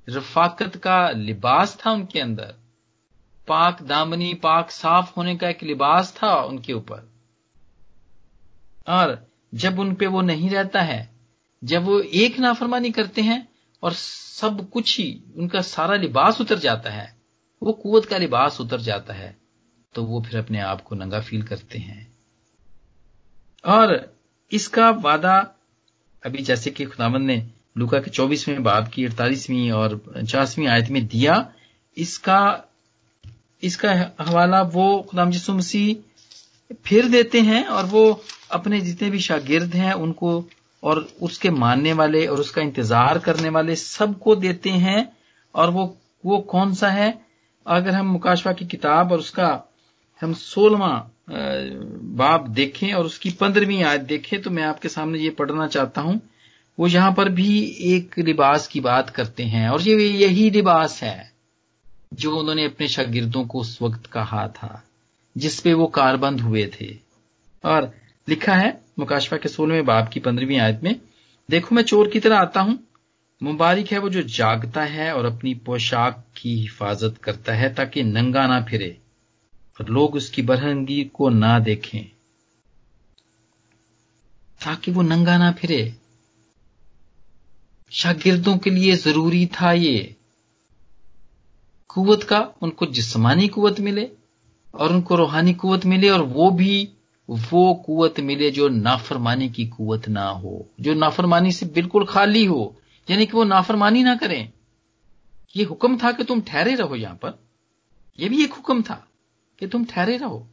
रफाकत 0.10 0.78
का 0.78 1.10
लिबास 1.10 1.78
था 1.86 1.92
उनके 1.92 2.20
अंदर। 2.20 2.56
पाक 3.48 3.82
दामनी, 3.82 4.34
पाक 4.34 4.72
साफ़ 4.72 5.14
होने 5.18 5.36
का 5.38 5.50
एक 5.50 5.64
लिबास 5.64 6.14
था 6.24 6.36
उनके 6.36 6.74
ऊपर। 6.74 7.10
और 8.88 9.28
जब 9.54 9.80
उन 9.80 9.94
पे 9.96 10.08
वो 10.08 10.22
नहीं 10.22 10.50
रहता 10.50 10.82
है, 10.82 11.10
जब 11.64 11.84
वो 11.84 12.00
एक 12.00 12.40
नाफरमानी 12.40 12.92
करते 12.92 13.22
हैं 13.22 13.48
और 13.84 13.94
सब 13.94 14.70
कुछ 14.70 14.98
ही 15.00 15.22
उनका 15.38 15.62
सारा 15.62 15.96
लिबास 15.96 16.42
उतर 16.42 16.60
जाता 16.60 16.90
है, 16.90 17.16
वो 17.64 17.74
कुवत 17.74 18.06
का 18.06 18.18
लिबास 18.18 18.62
उतर 18.62 18.82
जाता 18.82 19.14
है 19.14 19.38
तो 19.96 20.04
वो 20.04 20.22
फिर 20.22 20.40
अपने 20.40 20.60
आप 20.60 20.82
को 20.82 20.96
नंगा 20.96 21.20
फील 21.20 21.44
करते 21.44 21.78
हैं। 21.78 22.18
और 23.66 24.16
इसका 24.52 24.90
वादा 24.90 25.38
अभी 26.26 26.44
जैसे 26.44 26.72
कि 26.72 26.86
खुदामंद 26.86 27.28
ने 27.28 27.52
लुका 27.78 28.00
के 28.00 28.12
चौबीसवें 28.12 28.64
बाब 28.64 28.88
की 28.88 29.06
अड़तालीसवीं 29.06 29.72
और 29.74 29.96
पचासवीं 30.08 30.68
आयत 30.68 30.90
में 30.92 31.06
दिया। 31.08 31.36
इसका 31.98 32.40
इसका 33.64 33.92
हवाला 34.22 34.62
वो 34.74 34.88
खुदाम 35.10 35.30
यसु 35.32 35.54
मसीह 35.54 36.76
फिर 36.86 37.08
देते 37.10 37.42
हैं 37.42 37.64
और 37.68 37.86
वो 37.88 38.04
अपने 38.52 38.80
जितने 38.82 39.10
भी 39.10 39.20
शागिर्द 39.22 39.76
हैं, 39.76 39.94
उनको 39.94 40.48
और 40.84 41.08
उसके 41.22 41.50
मानने 41.52 41.94
वाले 41.94 42.26
और 42.28 42.40
उसका 42.40 42.62
इंतज़ार 42.62 43.20
करने 43.20 43.50
वाले 43.50 43.76
सबको 43.76 44.36
देते 44.38 44.70
हैं। 44.70 45.08
और 45.56 45.70
वो 45.72 45.86
वो 46.26 46.38
कौन 46.50 46.74
सा 46.74 46.90
है? 46.90 47.10
अगर 47.66 47.92
हम 47.92 48.08
मुकाशवा 48.08 48.54
की 48.54 48.66
किताब 48.68 49.12
और 49.12 49.20
उसका 49.20 49.50
हम 50.22 50.34
सोलवा 50.36 50.90
बाब 51.30 52.48
देखें 52.54 52.94
और 52.94 53.06
उसकी 53.06 53.30
पंद्रहवीं 53.40 53.84
आयत 53.84 54.02
देखें 54.04 54.42
तो 54.42 54.50
मैं 54.50 54.64
आपके 54.64 54.90
सामने 54.90 55.20
ये 55.20 55.30
पढ़ना 55.32 55.68
चाहता 55.68 56.02
हूँ। 56.02 56.20
वो 56.78 56.88
यहाँ 56.88 57.12
पर 57.14 57.30
भी 57.30 57.60
एक 57.88 58.18
लिबास 58.20 58.68
की 58.68 58.80
बात 58.82 59.10
करते 59.10 59.44
हैं 59.46 59.68
और 59.70 59.82
ये 59.82 59.96
यही 59.98 60.50
लिबास 60.52 61.02
है 61.04 61.32
जो 62.14 62.36
उन्होंने 62.38 62.66
अपने 62.66 62.88
शागिर्दों 62.88 63.46
को 63.46 63.60
उस 63.60 63.78
वक्त 63.82 64.06
कहा 64.08 64.48
था 64.50 64.82
जिसपे 65.36 65.74
वो 65.74 65.88
कारबंद 65.94 66.42
हुए 66.42 66.66
थे। 66.74 66.88
और 67.64 67.92
लिखा 68.28 68.56
है 68.56 68.70
मुकाशफा 69.00 69.38
के 69.38 69.50
सोलहवें 69.50 69.86
बाप 69.86 70.10
की 70.10 70.20
पंद्रहवीं 70.20 70.60
आयत 70.60 70.80
में, 70.84 71.00
देखो 71.50 71.76
मैं 71.76 71.84
चोर 71.84 72.08
की 72.08 72.20
तरह 72.20 72.38
आता 72.38 72.62
हूँ। 72.62 72.80
मुबारक 73.42 73.92
है 73.92 74.00
वो 74.00 74.10
जो 74.10 74.22
जागता 74.24 74.84
है 74.84 75.12
और 75.14 75.26
अपनी 75.26 75.54
पोशाक 75.66 76.24
की 76.36 76.56
हिफाजत 76.56 77.18
करता 77.24 77.54
है 77.54 77.74
ताकि 77.74 78.04
नंगा 78.04 78.46
ना 78.48 78.62
फिरे 78.62 78.98
और 79.80 79.90
लोग 79.90 80.16
उसकी 80.16 80.42
बरहंगी 80.44 81.04
को 81.14 81.30
ना 81.30 81.58
देखें, 81.62 82.04
ताकि 84.62 84.92
वो 84.92 85.02
नंगा 85.04 85.38
ना 85.38 85.52
फिरे। 85.52 85.84
शागिर्दों 87.90 88.58
के 88.58 88.70
लिए 88.70 88.96
ज़रूरी 88.96 89.46
था 89.46 89.72
ये। 89.72 90.16
कुवत 91.88 92.24
का 92.24 92.50
उनको 92.62 92.86
जिस्मानी 92.86 93.48
कुवत 93.48 93.80
मिले 93.80 94.10
और 94.76 94.92
उनको 94.92 95.16
रूहानी 95.16 95.54
कुवत 95.54 95.86
मिले 95.86 96.10
और 96.10 96.22
वो 96.22 96.52
भी 96.52 96.90
वो 97.30 97.74
कुवत 97.74 98.20
मिले 98.20 98.52
जो 98.52 98.70
नाफरमानी 98.70 99.50
की 99.50 99.66
कुवत 99.66 100.08
ना 100.08 100.30
हो, 100.30 100.70
जो 100.82 100.94
नाफरमानी 100.94 101.52
से 101.52 101.66
बिल्कुल 101.66 102.06
खाली 102.06 102.46
हो, 102.46 102.76
यानी 103.12 103.26
कि 103.26 103.32
वो 103.32 103.44
नाफरमानी 103.44 104.04
ना 104.04 104.16
करें। 104.16 104.52
ये 105.56 105.64
हुक्म 105.64 105.98
था 105.98 106.12
कि 106.12 106.24
तुम 106.24 106.42
ठहरे 106.42 106.76
रहो 106.76 106.96
यहाँ 106.96 107.16
पर। 107.16 107.40
यह 108.20 108.30
भी 108.30 108.44
एक 108.44 108.54
हुक्म 108.54 108.82
था 108.82 109.08
कि 109.60 109.68
तुम 109.68 109.86
ठहरे 109.86 110.18
रहो। 110.18 110.48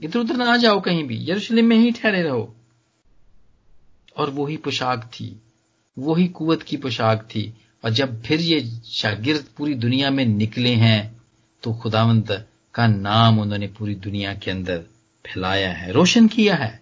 इधर 0.00 0.20
उधर 0.20 0.36
ना 0.36 0.56
जाओ 0.56 0.80
कहीं 0.80 1.04
भी, 1.04 1.30
यरूशलेम 1.30 1.66
में 1.66 1.76
ही 1.76 1.90
ठहरे 1.90 2.22
रहो। 2.22 2.56
और 4.16 4.30
वो 4.30 4.46
ही 4.46 4.56
पोशाक 4.56 5.04
थी। 5.04 5.42
वही 5.96 6.26
कुवत 6.28 6.62
की 6.62 6.76
पोशाक 6.76 7.22
थी। 7.24 7.52
और 7.84 7.90
जब 7.90 8.20
फिर 8.22 8.40
ये 8.40 8.60
शागिर्द 8.84 9.44
पूरी 9.56 9.74
दुनिया 9.74 10.10
में 10.10 10.24
निकले 10.26 10.74
हैं 10.74 11.22
तो 11.62 11.72
खुदावंत 11.74 12.30
का 12.74 12.86
नाम 12.86 13.38
उन्होंने 13.38 13.66
पूरी 13.68 13.94
दुनिया 13.94 14.34
के 14.34 14.50
अंदर 14.50 14.78
फैलाया 15.24 15.72
है, 15.72 15.92
रोशन 15.92 16.28
किया 16.28 16.54
है। 16.54 16.80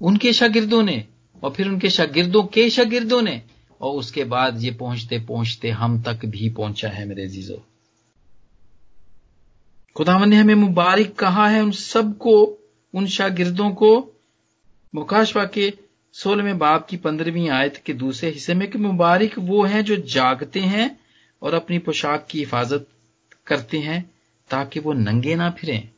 उनके 0.00 0.32
शागिर्दों 0.32 0.82
ने, 0.82 1.04
और 1.42 1.50
फिर 1.50 1.68
उनके 1.68 1.90
शागिर्दों 1.90 2.42
के 2.44 2.68
शागिर्दों 2.70 3.20
ने, 3.22 3.42
और 3.80 3.96
उसके 3.96 4.24
बाद 4.24 4.62
ये 4.62 4.70
पहुँचते 4.70 5.18
पहुँचते 5.18 5.70
हम 5.70 6.00
तक 6.02 6.24
भी 6.26 6.48
पहुँचा 6.50 6.88
है 6.88 7.04
मेरे 7.04 7.26
जीजो 7.28 7.62
खुदावन 9.96 10.28
ने 10.28 10.36
हमें 10.36 10.54
मुबारक 10.54 11.14
कहा 11.14 11.48
है 11.48 11.62
उन 11.62 11.70
सबको, 11.70 12.34
उन 12.94 13.06
शागिर्दों 13.06 13.70
को। 13.70 13.90
मुकाशवा 14.94 15.44
के 15.44 15.72
सोलहवें 16.12 16.58
बाप 16.58 16.86
की 16.88 16.96
पंद्रहवीं 16.96 17.48
आयत 17.50 17.82
के 17.86 17.92
दूसरे 17.92 18.30
हिस्से 18.30 18.54
में 18.54 18.70
कि 18.70 18.78
मुबारक 18.78 19.38
वो 19.38 19.64
हैं 19.64 19.84
जो 19.84 19.96
जागते 19.96 20.60
हैं 20.60 21.00
और 21.42 21.54
अपनी 21.54 21.78
पोशाक 21.78 22.26
की 22.30 22.38
हिफाजत 22.38 22.86
करते 23.46 23.78
हैं 23.78 24.10
ताकि 24.50 24.80
वो 24.80 24.92
नंगे 24.92 25.34
ना 25.34 25.50
फिरें। 25.50 25.88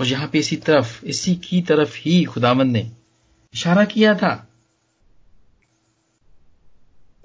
और 0.00 0.06
यहाँ 0.06 0.28
पे 0.28 0.38
इसी 0.38 0.56
तरफ़, 0.56 1.04
इसी 1.04 1.34
की 1.36 1.62
तरफ़ 1.62 1.96
ही 1.98 2.24
खुदावंद 2.24 2.72
ने 2.72 2.90
इशारा 3.54 3.84
किया 3.84 4.14
था। 4.14 4.48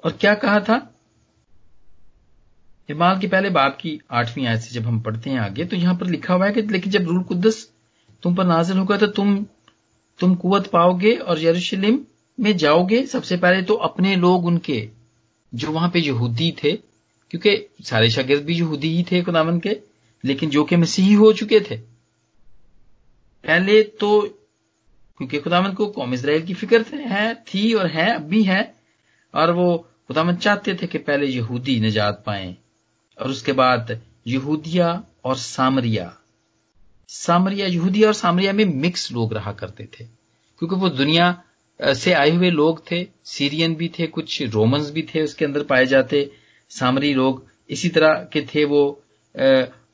और 0.03 0.11
क्या 0.11 0.33
कहा 0.33 0.59
था? 0.59 0.95
इमाल 2.89 3.19
के 3.19 3.27
पहले 3.27 3.49
बाप 3.49 3.77
की 3.81 4.01
आठवीं 4.11 4.47
आयत 4.47 4.59
से 4.59 4.71
जब 4.71 4.85
हम 4.85 5.01
पढ़ते 5.01 5.29
हैं 5.29 5.39
आगे 5.39 5.65
तो 5.65 5.75
यहाँ 5.75 5.95
पर 5.95 6.07
लिखा 6.07 6.33
हुआ 6.33 6.45
है 6.45 6.51
कि, 6.51 6.61
लेकिन 6.61 6.91
जब 6.91 7.03
रूल 7.03 7.23
कुद्दस 7.23 7.71
तुम 8.23 8.35
पर 8.35 8.45
नाजिल 8.45 8.77
होगा 8.77 8.97
तो 8.97 9.07
तुम 9.07 9.45
तुम 10.19 10.35
कुवत 10.35 10.67
पाओगे 10.67 11.15
और 11.15 11.39
यरूशलेम 11.39 11.99
में 12.39 12.57
जाओगे 12.57 13.05
सबसे 13.05 13.37
पहले 13.37 13.61
तो 13.61 13.73
अपने 13.73 14.15
लोग 14.15 14.45
उनके, 14.45 14.89
जो 15.53 15.71
वहाँ 15.71 15.89
पे 15.89 15.99
यहूदी 15.99 16.51
थे, 16.63 16.71
क्योंकि 17.31 17.69
सारे 17.83 18.09
शागिर्द 18.09 18.43
भी 18.43 18.55
यहूदी 18.55 18.95
ही 18.95 19.03
थे 19.03 19.21
खुदावन 19.21 19.59
के, 19.59 19.77
लेकिन 20.25 20.49
जो 20.49 20.63
कि 20.63 20.75
मसीही 20.75 21.13
हो 21.13 21.33
चुके 21.33 21.59
थे। 21.59 21.77
पहले 23.43 23.83
तो 23.83 24.21
क्योंकि 25.17 25.39
खुदावन 25.39 25.73
को 25.73 25.87
कौम 25.87 26.13
इसराइल 26.13 26.41
की 26.41 26.53
फ़िक्र 26.53 26.85
है, 26.93 27.35
थी 27.35 27.73
और 27.73 27.87
है, 27.87 28.15
अब 28.15 28.21
भी 28.21 28.43
है, 28.43 28.75
और 29.35 29.51
वो 29.51 29.87
खुदावन 30.07 30.35
चाहते 30.35 30.75
थे 30.75 30.87
कि 30.87 30.97
पहले 30.97 31.25
यहूदी 31.25 31.79
निजात 31.79 32.23
पाए, 32.25 32.55
और 33.17 33.29
उसके 33.29 33.51
बाद 33.51 34.01
यहूदिया 34.27 35.03
और 35.25 35.35
सामरिया। 35.35 36.18
सामरिया, 37.11 37.67
यहूदी 37.67 38.03
और 38.03 38.13
सामरिया 38.13 38.53
में 38.53 38.65
मिक्स 38.65 39.11
लोग 39.11 39.33
रहा 39.33 39.51
करते 39.51 39.83
थे। 39.83 40.03
क्योंकि 40.59 40.75
वो 40.75 40.89
दुनिया 40.89 41.43
से 41.79 42.13
आए 42.13 42.29
हुए 42.29 42.49
लोग 42.49 42.81
थे, 42.91 43.07
सीरियन 43.23 43.75
भी 43.75 43.87
थे, 43.99 44.07
कुछ 44.07 44.41
रोमन्स 44.41 44.91
भी 44.91 45.01
थे 45.01 45.21
उसके 45.21 45.45
अंदर 45.45 45.63
पाए 45.63 45.85
जाते, 45.85 46.31
सामरी 46.69 47.13
लोग 47.13 47.45
इसी 47.69 47.89
तरह 47.89 48.13
के 48.33 48.41
थे 48.41 48.65
वो 48.65 48.81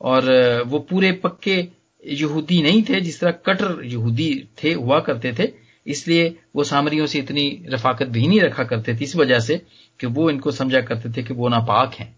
और 0.00 0.62
वो 0.66 0.78
पूरे 0.78 1.12
पक्के 1.12 1.68
यहूदी 2.06 2.62
नहीं 2.62 2.82
थे, 2.82 3.00
जिस 3.00 3.20
तरह 3.20 3.30
कटर 3.30 3.80
यहूदी 3.84 4.48
थे, 4.64 4.72
हुआ 4.72 5.00
करते 5.00 5.32
थे, 5.38 5.52
इसलिए 5.86 6.36
वो 6.56 6.64
सामरियों 6.64 7.06
से 7.06 7.18
इतनी 7.18 7.64
रफाकत 7.68 8.06
भी 8.06 8.26
नहीं 8.26 8.40
रखा 8.40 8.64
करते 8.64 8.94
थे, 8.94 9.04
इस 9.04 9.16
वजह 9.16 9.40
से 9.40 9.62
कि 10.00 10.06
वो 10.06 10.30
इनको 10.30 10.50
समझा 10.50 10.80
करते 10.80 11.10
थे 11.10 11.22
कि 11.22 11.34
वो 11.34 11.48
नापाक 11.48 11.94
हैं। 11.94 12.16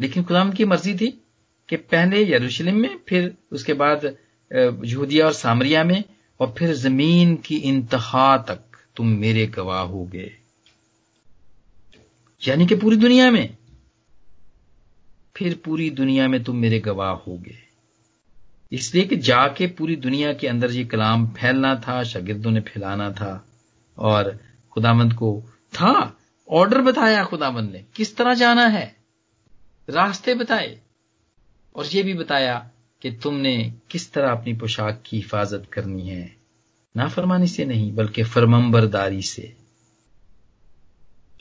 लेकिन 0.00 0.24
खुदाम 0.24 0.52
की 0.52 0.64
मर्ज़ी 0.64 0.94
थी 0.94 1.22
कि 1.70 1.76
पहले 1.76 2.32
यरूशलेम 2.32 2.76
में, 2.76 3.00
फिर 3.08 3.36
उसके 3.52 3.72
बाद 3.72 4.16
यहूदिया 4.84 5.26
और 5.26 5.32
सामरिया 5.32 5.84
में, 5.84 6.04
और 6.40 6.54
फिर 6.58 6.72
ज़मीन 6.72 7.36
की 7.36 7.56
इंतहा 7.56 8.38
तक 8.38 8.60
तुम 8.96 9.08
मेरे 9.08 9.46
गवाह 9.46 9.82
हो 9.82 10.04
गए। 10.04 10.36
यानी 12.48 12.66
कि 12.66 12.74
पूरी 12.74 12.96
दुनिया 12.96 13.30
में। 13.30 13.56
फिर 15.36 15.60
पूरी 15.64 15.90
दुनिया 15.90 16.28
में 16.28 16.44
तुम 16.44 16.56
मेरे 16.56 16.80
गवाह 16.80 17.12
हो 17.12 17.38
गए। 17.38 17.58
इसलिए 18.72 19.04
कि 19.04 19.16
जाके 19.16 19.66
पूरी 19.66 19.96
दुनिया 19.96 20.32
के 20.32 20.48
अंदर 20.48 20.70
ये 20.70 20.84
कलाम 20.84 21.28
फैलना 21.28 21.74
था, 21.88 22.02
शागिर्दों 22.02 22.50
ने 22.50 22.60
फैलाना 22.60 23.12
था, 23.12 23.48
और 23.98 24.38
खुदामंद 24.70 25.14
को 25.14 25.44
था। 25.72 26.18
ऑर्डर 26.50 26.80
बताया 26.80 27.24
खुदामंद 27.24 27.70
ने, 27.70 27.84
किस 27.94 28.16
तरह 28.16 28.34
जाना 28.34 28.66
है? 28.66 28.96
रास्ते 29.90 30.34
बताए। 30.34 30.80
और 31.74 31.86
ये 31.86 32.02
भी 32.02 32.14
बताया 32.14 32.70
कि 33.02 33.10
तुमने 33.12 33.74
किस 33.90 34.12
तरह 34.12 34.30
अपनी 34.30 34.52
पोशाक 34.54 35.02
की 35.06 35.16
हिफाजत 35.16 35.66
करनी 35.72 36.08
है। 36.08 36.36
नाफरमानी 36.96 37.46
से 37.46 37.64
नहीं, 37.64 37.94
बल्कि 37.94 38.22
फरमंबरदारी 38.22 39.22
से। 39.22 39.56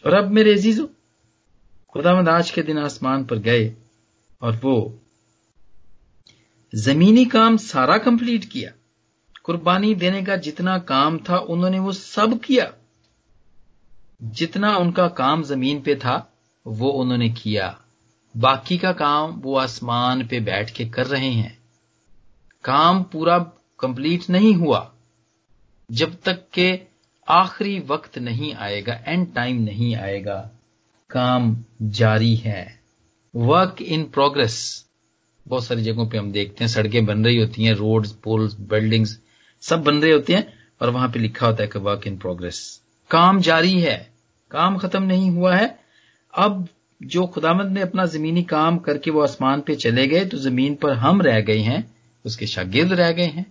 और 0.05 0.13
अब 0.13 0.31
मेरे 0.31 0.53
अजीजों, 0.53 0.87
खुदावंद 1.89 2.29
आज 2.29 2.51
के 2.51 2.61
दिन 2.61 2.77
आसमान 2.77 3.25
पर 3.25 3.37
गए 3.37 3.75
और 4.41 4.55
वो 4.63 4.99
जमीनी 6.75 7.25
काम 7.25 7.57
सारा 7.57 7.97
कंप्लीट 7.97 8.45
किया। 8.45 8.71
कुर्बानी 9.43 9.95
देने 9.95 10.23
का 10.23 10.35
जितना 10.35 10.77
काम 10.79 11.17
था, 11.17 11.37
उन्होंने 11.37 11.79
वो 11.79 11.91
सब 11.91 12.39
किया। 12.39 12.73
जितना 14.23 14.77
उनका 14.77 15.07
काम 15.07 15.43
ज़मीन 15.43 15.81
पे 15.81 15.95
था, 15.95 16.33
वो 16.67 16.89
उन्होंने 16.89 17.29
किया। 17.29 17.81
बाकी 18.37 18.77
का 18.77 18.91
काम 18.91 19.31
वो 19.31 19.55
आसमान 19.57 20.27
पे 20.27 20.39
बैठ 20.39 20.71
के 20.71 20.85
कर 20.85 21.05
रहे 21.05 21.31
हैं। 21.31 21.57
काम 22.63 23.03
पूरा 23.03 23.37
कंप्लीट 23.79 24.29
नहीं 24.29 24.53
हुआ, 24.53 24.91
जब 25.91 26.15
तक 26.25 26.43
के 26.53 26.79
आखिरी 27.27 27.79
वक्त 27.79 28.17
नहीं 28.17 28.53
आएगा 28.53 28.93
एंड 29.07 29.33
टाइम 29.33 29.61
नहीं 29.61 29.95
आएगा। 29.95 30.39
काम 31.09 31.57
जारी 31.81 32.35
है। 32.35 32.79
वर्क 33.35 33.81
इन 33.81 34.03
प्रोग्रेस 34.03 34.85
बहुत 35.47 35.65
सारी 35.65 35.83
जगहों 35.83 36.07
पे 36.09 36.17
हम 36.17 36.31
देखते 36.31 36.63
हैं, 36.63 36.71
सड़कें 36.71 37.05
बन 37.05 37.25
रही 37.25 37.37
होती 37.37 37.63
हैं 37.63 37.73
रोड्स 37.73 38.11
पुल्स 38.11 38.53
बिल्डिंग्स 38.59 39.19
सब 39.61 39.83
बन 39.83 39.95
रहे 39.95 40.11
होते 40.11 40.33
हैं 40.33 40.53
और 40.81 40.89
वहाँ 40.89 41.09
पे 41.09 41.19
लिखा 41.19 41.47
होता 41.47 41.63
है 41.63 41.69
कि 41.69 41.79
वर्क 41.79 42.07
इन 42.07 42.17
प्रोग्रेस 42.17 42.81
काम 43.11 43.39
जारी 43.41 43.79
है। 43.81 43.97
काम 44.51 44.77
खत्म 44.77 45.03
नहीं 45.03 45.31
हुआ 45.31 45.55
है। 45.55 45.79
अब 46.33 46.67
जो 47.01 47.25
खुदामंद 47.27 47.71
ने 47.71 47.81
अपना 47.81 48.05
जमीनी 48.05 48.43
काम 48.43 48.77
करके 48.77 49.11
वो 49.11 49.21
आसमान 49.21 49.61
पे 49.61 49.75
चले 49.75 50.07
गए 50.07 50.25
तो 50.25 50.37
ज़मीन 50.37 50.75
पर 50.75 50.93
हम 50.93 51.21
रह 51.21 51.39
गए 51.41 51.59
हैं, 51.59 51.95
उसके 52.25 52.47
शागिर्द 52.47 52.93
रह 52.93 53.11
गए 53.11 53.25
हैं, 53.25 53.45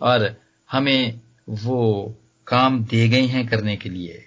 और 0.00 0.34
हमें 0.70 1.20
वो 1.48 2.14
काम 2.46 2.84
दे 2.84 3.08
गए 3.08 3.22
हैं 3.22 3.46
करने 3.48 3.76
के 3.76 3.88
लिए। 3.88 4.22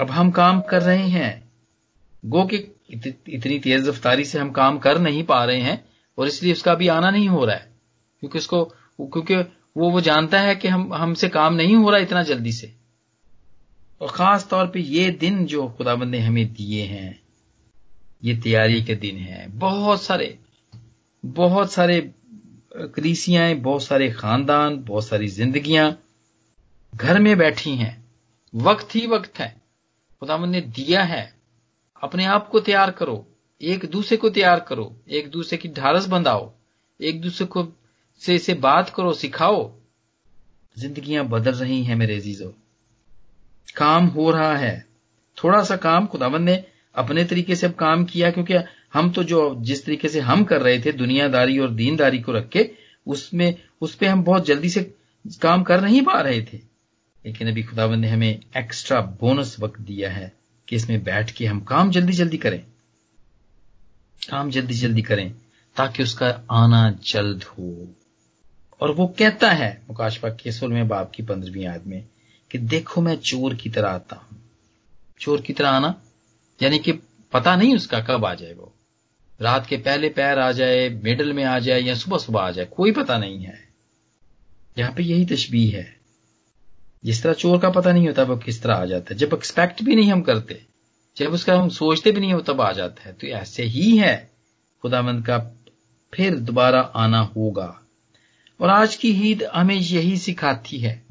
अब 0.00 0.10
हम 0.10 0.30
काम 0.30 0.60
कर 0.60 0.82
रहे 0.82 1.06
हैं। 1.08 1.50
गो 2.26 2.44
कि 2.44 2.56
इतनी 3.28 3.58
तेज 3.58 3.88
रफ्तारी 3.88 4.24
से 4.24 4.38
हम 4.38 4.50
काम 4.50 4.78
कर 4.78 4.98
नहीं 4.98 5.24
पा 5.24 5.44
रहे 5.44 5.60
हैं, 5.60 5.84
और 6.18 6.26
इसलिए 6.26 6.52
उसका 6.52 6.74
भी 6.74 6.88
आना 6.88 7.10
नहीं 7.10 7.28
हो 7.28 7.44
रहा 7.44 7.56
है, 7.56 7.68
क्योंकि 8.22 8.38
उसको, 8.38 8.64
क्योंकि 9.00 9.36
वो 9.76 9.90
वो 9.90 10.00
जानता 10.00 10.40
है 10.40 10.54
कि 10.56 10.68
हम, 10.68 10.92
हमसे 10.94 11.28
काम 11.28 11.54
नहीं 11.54 11.76
हो 11.76 11.90
रहा 11.90 12.00
इतना 12.00 12.22
जल्दी 12.22 12.52
से। 12.52 12.72
और 14.00 14.10
खास 14.10 14.48
तौर 14.48 14.66
पे 14.66 14.80
ये 14.80 15.10
दिन 15.10 15.46
जो 15.46 15.68
खुदाबंद 15.68 16.08
ने 16.08 16.18
हमें 16.18 16.52
दिए 16.52 16.84
हैं 16.84 17.22
ये 18.24 18.36
तैयारी 18.36 18.82
के 18.82 18.94
दिन 18.94 19.16
हैं। 19.16 19.58
बहुत 19.58 20.02
सारे 20.02 20.38
बहुत 21.26 21.72
सारे 21.72 22.14
कलीसियाँ 22.76 23.54
बहुत 23.54 23.82
सारे 23.82 24.10
खानदान 24.10 24.84
बहुत 24.84 25.06
सारी 25.06 25.28
जिंदगियाँ 25.28 26.02
घर 26.94 27.18
में 27.18 27.38
बैठी 27.38 27.70
हैं। 27.70 28.04
वक्त 28.54 28.94
ही 28.94 29.06
वक्त 29.06 29.38
है। 29.38 29.62
खुदाबंद 30.20 30.50
ने 30.50 30.60
दिया 30.60 31.02
है। 31.02 31.34
अपने 32.02 32.24
आप 32.24 32.48
को 32.48 32.60
तैयार 32.60 32.90
करो। 32.90 33.26
एक 33.62 33.84
दूसरे 33.84 34.16
को 34.16 34.30
तैयार 34.30 34.60
करो। 34.60 34.96
एक 35.08 35.30
दूसरे 35.30 35.58
की 35.58 35.68
ढारस 35.68 36.06
बंधाओ। 36.06 36.52
एक 37.00 37.20
दूसरे 37.20 37.46
को 37.46 37.68
से, 38.18 38.38
से 38.38 38.54
बात 38.54 38.90
करो 38.90 39.12
सिखाओ। 39.12 39.72
जिंदगियाँ 40.78 41.24
बदल 41.24 41.52
रही 41.52 41.84
हैं 41.84 41.96
मेरे 41.96 42.20
जीजो 42.20 42.54
काम 43.78 44.06
हो 44.06 44.30
रहा 44.30 44.56
है। 44.56 44.86
थोड़ा 45.44 45.62
सा 45.62 45.76
काम 45.76 46.06
खुदाबंद 46.06 46.42
ने 46.42 46.64
अपने 46.94 47.24
तरीके 47.24 47.56
से 47.56 47.66
अब 47.66 47.72
काम 47.72 48.04
किया, 48.04 48.30
क्योंकि 48.30 48.54
हम 48.92 49.10
तो 49.10 49.24
जो 49.24 49.56
जिस 49.60 49.84
तरीके 49.86 50.08
से 50.08 50.20
हम 50.20 50.44
कर 50.44 50.62
रहे 50.62 50.80
थे, 50.80 50.92
दुनियादारी 50.92 51.58
और 51.58 51.70
दीनदारी 51.70 52.18
को 52.18 52.32
रख 52.32 52.48
के, 52.48 52.70
उसमें, 53.06 53.54
उस 53.80 53.94
पर 53.94 54.06
हम 54.06 54.22
बहुत 54.22 54.46
जल्दी 54.46 54.68
से 54.68 54.94
काम 55.42 55.62
कर 55.62 55.80
नहीं 55.80 56.02
पा 56.02 56.20
रहे 56.20 56.42
थे। 56.42 56.60
लेकिन 57.26 57.48
अभी 57.48 57.62
खुदाबंद 57.62 58.00
ने 58.00 58.08
हमें 58.08 58.40
एक्स्ट्रा 58.56 59.00
बोनस 59.00 59.56
वक्त 59.60 59.80
दिया 59.80 60.10
है 60.10 60.32
कि 60.68 60.76
इसमें 60.76 61.04
बैठ 61.04 61.30
के 61.30 61.46
हम 61.46 61.60
काम 61.60 61.90
जल्दी 61.90 62.12
जल्दी 62.12 62.36
करें। 62.36 62.60
काम 64.30 64.50
जल्दी 64.50 64.74
जल्दी 64.74 65.02
करें, 65.02 65.34
ताकि 65.76 66.02
उसका 66.02 66.42
आना 66.50 66.98
जल्द 67.04 67.44
हो। 67.44 67.94
और 68.80 68.92
वो 68.92 69.06
कहता 69.18 69.50
है 69.50 69.82
मुकाशपा 69.88 70.28
के 70.28 70.52
सोलहवें 70.52 70.88
बाप 70.88 71.12
की 71.14 71.22
पंद्रहवीं 71.22 71.66
आयत 71.66 71.86
में 71.86 72.04
कि 72.50 72.58
देखो 72.58 73.00
मैं 73.00 73.16
चोर 73.16 73.54
की 73.54 73.70
तरह 73.70 73.88
आता 73.88 74.16
हूँ। 74.16 74.50
चोर 75.20 75.40
की 75.40 75.52
तरह 75.52 75.68
आना? 75.68 76.02
यानी 76.62 76.78
कि 76.78 76.92
पता 77.32 77.56
नहीं 77.56 77.76
उसका 77.76 78.00
कब 78.00 78.24
आ 78.24 78.34
जाए 78.34 78.52
वो। 78.52 78.74
रात 79.40 79.66
के 79.66 79.76
पहले 79.76 80.08
पैर 80.08 80.38
आ 80.38 80.52
जाए 80.52 80.88
मिडल 80.88 81.32
में 81.32 81.44
आ 81.44 81.58
जाए 81.58 81.80
या 81.80 81.94
सुबह 81.94 82.18
सुबह 82.18 82.40
आ 82.40 82.50
जाए, 82.50 82.64
कोई 82.64 82.92
पता 82.92 83.18
नहीं 83.18 83.38
है। 83.38 83.68
यहाँ 84.78 84.92
पे 84.92 85.02
यही 85.02 85.24
तशबीह 85.24 85.76
है। 85.76 85.96
जिस 87.04 87.22
तरह 87.22 87.32
चोर 87.32 87.58
का 87.58 87.70
पता 87.70 87.92
नहीं 87.92 88.06
होता, 88.06 88.22
वो 88.22 88.36
किस 88.36 88.62
तरह 88.62 88.74
आ 88.74 88.84
जाता 88.84 89.14
है। 89.14 89.18
जब 89.18 89.30
एक्सपेक्ट 89.34 89.82
भी 89.82 89.96
नहीं 89.96 90.12
हम 90.12 90.22
करते, 90.22 90.66
जब 91.16 91.32
उसका 91.32 91.56
हम 91.56 91.68
सोचते 91.68 92.12
भी 92.12 92.20
नहीं 92.20 92.32
हो, 92.32 92.40
तब 92.40 92.60
आ 92.60 92.72
जाता 92.72 93.02
है। 93.02 93.12
तो 93.12 93.26
ऐसे 93.26 93.62
ही 93.62 93.96
है। 93.96 94.30
खुदामंद 94.82 95.26
का 95.26 95.38
फिर 96.14 96.34
दोबारा 96.34 96.80
आना 96.80 97.20
होगा। 97.20 97.80
और 98.60 98.70
आज 98.70 98.96
की 98.96 99.30
ईद 99.30 99.42
हमें 99.42 99.74
यही 99.74 100.16
सिखाती 100.18 100.78
है 100.78 101.07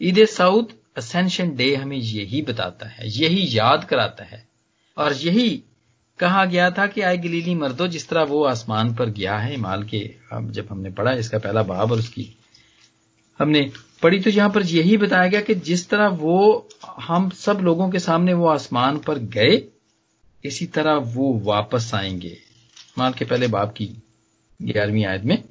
ईद 0.00 0.24
साउद 0.26 0.72
असेंशन 0.96 1.54
डे 1.56 1.74
हमें 1.76 1.96
यही 1.96 2.42
बताता 2.42 2.86
है, 2.86 3.08
यही 3.08 3.48
याद 3.58 3.84
कराता 3.84 4.24
है। 4.24 4.46
और 4.96 5.12
यही 5.12 5.62
कहा 6.18 6.44
गया 6.44 6.70
था 6.70 6.86
कि 6.86 7.00
आए 7.00 7.16
गलीली 7.16 7.54
मर्दो, 7.54 7.86
जिस 7.88 8.08
तरह 8.08 8.22
वो 8.22 8.44
आसमान 8.44 8.94
पर 8.94 9.10
गया 9.10 9.36
है 9.38 9.50
हिमाल 9.50 9.82
के 9.84 9.98
जब 10.32 10.66
हमने 10.70 10.90
पढ़ा 10.90 11.12
इसका 11.12 11.38
पहला 11.38 11.62
बाब 11.62 11.92
और 11.92 11.98
उसकी 11.98 12.28
हमने 13.40 13.70
पढ़ी 14.02 14.20
तो 14.20 14.30
यहाँ 14.30 14.50
पर 14.50 14.62
यही 14.62 14.96
बताया 14.96 15.28
गया 15.28 15.40
कि 15.40 15.54
जिस 15.54 15.88
तरह 15.88 16.08
वो, 16.08 16.68
हम 17.00 17.28
सब 17.30 17.60
लोगों 17.60 17.88
के 17.90 17.98
सामने 17.98 18.32
वो 18.32 18.46
आसमान 18.48 18.98
पर 18.98 19.18
गए, 19.18 19.62
इसी 20.44 20.66
तरह 20.66 20.94
वो 21.14 21.32
वापस 21.44 21.90
आएँगे। 21.94 22.36
माल 22.98 23.12
के 23.12 23.24
पहले 23.24 23.46
बाप 23.48 23.72
की 23.72 23.86
ग्यारहवीं 24.62 25.04
आयत 25.04 25.22
में 25.22 25.42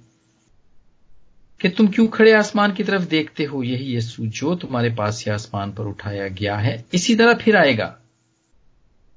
कि 1.62 1.70
तुम 1.70 1.88
क्यों 1.88 2.08
खड़े 2.08 2.34
आसमान 2.34 2.74
की 2.74 2.84
तरफ़ 2.84 3.02
देखते 3.02 3.44
हो? 3.44 3.64
यही 3.64 3.86
यीशु 3.86 4.28
जो 4.28 4.56
तुम्हारे 4.56 4.90
पास 4.90 5.24
से 5.24 5.32
आसमान 5.32 5.72
पर 5.72 5.84
उठाया 5.84 6.28
गया 6.28 6.58
है, 6.58 6.86
इसी 6.94 7.16
तरह 7.16 7.34
फिर 7.34 7.58
आएगा। 7.58 8.00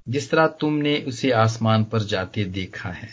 जिस 0.08 0.30
तरह 0.30 0.46
तुमने 0.46 0.98
उसे 0.98 1.30
आसमान 1.30 1.84
पर 1.84 2.02
जाते 2.02 2.44
देखा 2.44 2.90
है। 2.90 3.08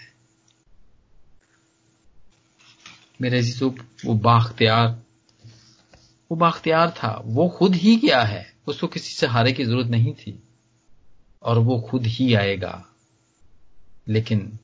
मेरे 3.21 3.41
जीसु 3.41 3.75
वो 4.05 4.13
बाख्तियार 4.13 5.03
वो 6.31 6.35
बाख्तियार 6.35 6.91
था। 6.91 7.21
वो 7.25 7.49
खुद 7.49 7.75
ही 7.75 7.95
गया 7.95 8.21
है। 8.21 8.53
उसको 8.67 8.87
किसी 8.87 9.13
सहारे 9.13 9.51
की 9.53 9.65
ज़रूरत 9.65 9.87
नहीं 9.87 10.13
थी। 10.13 10.43
और 11.43 11.57
वो 11.57 11.79
खुद 11.79 12.05
ही 12.05 12.33
आएगा। 12.33 12.85
लेकिन 14.07 14.59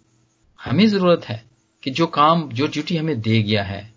हमें 0.62 0.88
ज़रूरत 0.88 1.26
है 1.26 1.46
कि 1.84 1.92
जो 1.92 2.08
काम, 2.08 2.50
जो 2.50 2.68
ड्यूटी 2.68 2.98
हमें 2.98 3.22
दे 3.22 3.44
गया 3.44 3.64
है 3.64 3.95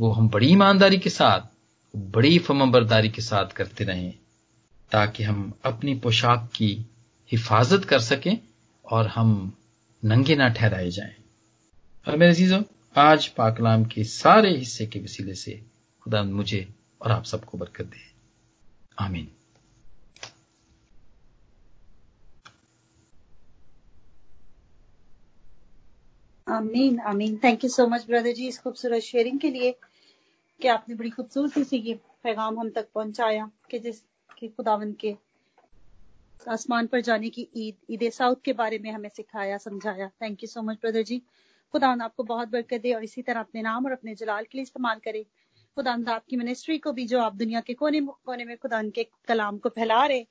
वो 0.00 0.12
हम 0.12 0.28
बड़ी 0.28 0.46
ईमानदारी 0.46 0.98
के 0.98 1.10
साथ, 1.10 1.40
बड़ी 1.96 2.38
फमबरदारी 2.38 3.08
के 3.08 3.22
साथ 3.22 3.46
करते 3.46 3.84
रहें, 3.84 4.14
ताकि 4.92 5.22
हम 5.22 5.52
अपनी 5.64 5.94
पोशाक 5.94 6.50
की 6.56 6.86
हिफाजत 7.32 7.84
कर 7.84 7.98
सकें 7.98 8.38
और 8.92 9.06
हम 9.06 9.56
नंगे 10.04 10.36
ना 10.36 10.48
ठहराए 10.48 10.90
जाएँ। 10.90 11.14
और 12.08 12.16
मेरे 12.16 12.34
चीज़ों 12.34 12.62
आज 12.96 13.26
पाकलाम 13.26 13.84
के 13.84 14.04
सारे 14.04 14.56
हिस्से 14.56 14.86
के 14.86 14.98
वसीले 15.00 15.34
से 15.34 15.62
खुदा 16.02 16.22
मुझे 16.22 16.68
और 17.02 17.12
आप 17.12 17.24
सबको 17.24 17.58
बरकत 17.58 17.84
दे। 17.84 18.12
आमीन। 18.98 19.28
आमीन 26.46 26.98
आमीन। 27.00 27.36
Thank 27.44 27.64
you 27.64 27.68
so 27.70 27.86
much 27.86 28.04
brother 28.06 28.32
ji, 28.32 28.48
इस 28.48 28.58
खूबसूरत 28.58 29.02
शेयरिंग 29.02 29.38
के 29.40 29.50
लिए 29.50 29.74
कि 30.60 30.68
आपने 30.68 30.94
बड़ी 30.94 31.10
खूबसूरती 31.10 31.64
से 31.64 31.76
ये 31.76 31.94
पैगाम 32.22 32.58
हम 32.60 32.70
तक 32.70 32.88
पहुँचाया 32.94 33.50
कि 33.70 33.78
जिस, 33.78 34.00
कि 34.38 34.48
खुदावन 34.48 34.92
के 34.92 35.14
आसमान 36.48 36.86
पर 36.86 37.00
जाने 37.00 37.30
की 37.30 37.48
ईद 37.56 37.76
ईद 37.90 38.10
साउथ 38.12 38.36
के 38.44 38.52
बारे 38.52 38.78
में 38.78 38.90
हमें 38.92 39.08
सिखाया, 39.08 39.58
समझाया। 39.58 40.08
Thank 40.22 40.42
you 40.42 40.48
so 40.48 40.62
much 40.62 40.78
brother 40.82 41.02
ji. 41.02 41.18
खुदा 41.74 41.88
आपको 42.04 42.22
बहुत 42.24 42.48
बरकत 42.48 42.80
दे 42.80 42.92
और 42.92 43.04
इसी 43.04 43.22
तरह 43.22 43.40
अपने 43.40 43.62
नाम 43.62 43.86
और 43.86 43.92
अपने 43.92 44.14
जलाल 44.14 44.44
के 44.44 44.58
लिए 44.58 44.62
इस्तेमाल 44.62 44.98
करे। 45.04 45.26
खुदा 45.76 45.98
आपकी 46.08 46.36
मिनिस्ट्री 46.36 46.78
को 46.78 46.92
भी 46.92 47.06
जो 47.06 47.20
आप 47.20 47.34
दुनिया 47.34 47.60
के 47.60 47.74
कोने 47.74 48.00
कोने 48.00 48.44
में 48.44 48.56
खुदा 48.56 48.82
के 48.90 49.06
कलाम 49.28 49.58
को 49.58 49.68
फैला 49.68 50.04
रहे 50.06 50.24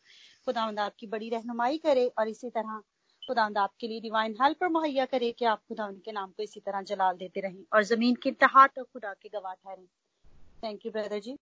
खुदा 0.47 0.61
आपकी 0.83 1.07
बड़ी 1.07 1.29
रहनुमाई 1.29 1.77
करे 1.77 2.07
और 2.17 2.29
इसी 2.29 2.49
तरह 2.49 2.81
खुदा 3.27 3.49
आपके 3.57 3.87
लिए 3.87 3.99
डिवाइन 4.01 4.35
हेल्पर 4.41 4.69
मुहैया 4.69 5.05
करे 5.05 5.31
कि 5.31 5.45
आप 5.45 5.59
खुदा 5.59 5.85
उनके 5.85 6.11
नाम 6.11 6.31
को 6.31 6.43
इसी 6.43 6.59
तरह 6.59 6.81
जलाल 6.81 7.17
देते 7.17 7.39
रहें 7.39 7.63
और 7.73 7.83
ज़मीन 7.83 8.15
की 8.15 8.29
इंतहा 8.29 8.67
तक 8.67 8.83
खुदा 8.93 9.13
के 9.13 9.29
गवाह 9.29 9.53
ठहरें। 9.53 9.85
Thank 10.63 10.85
you 10.85 10.91
brother 10.91 11.19
ji. 11.19 11.37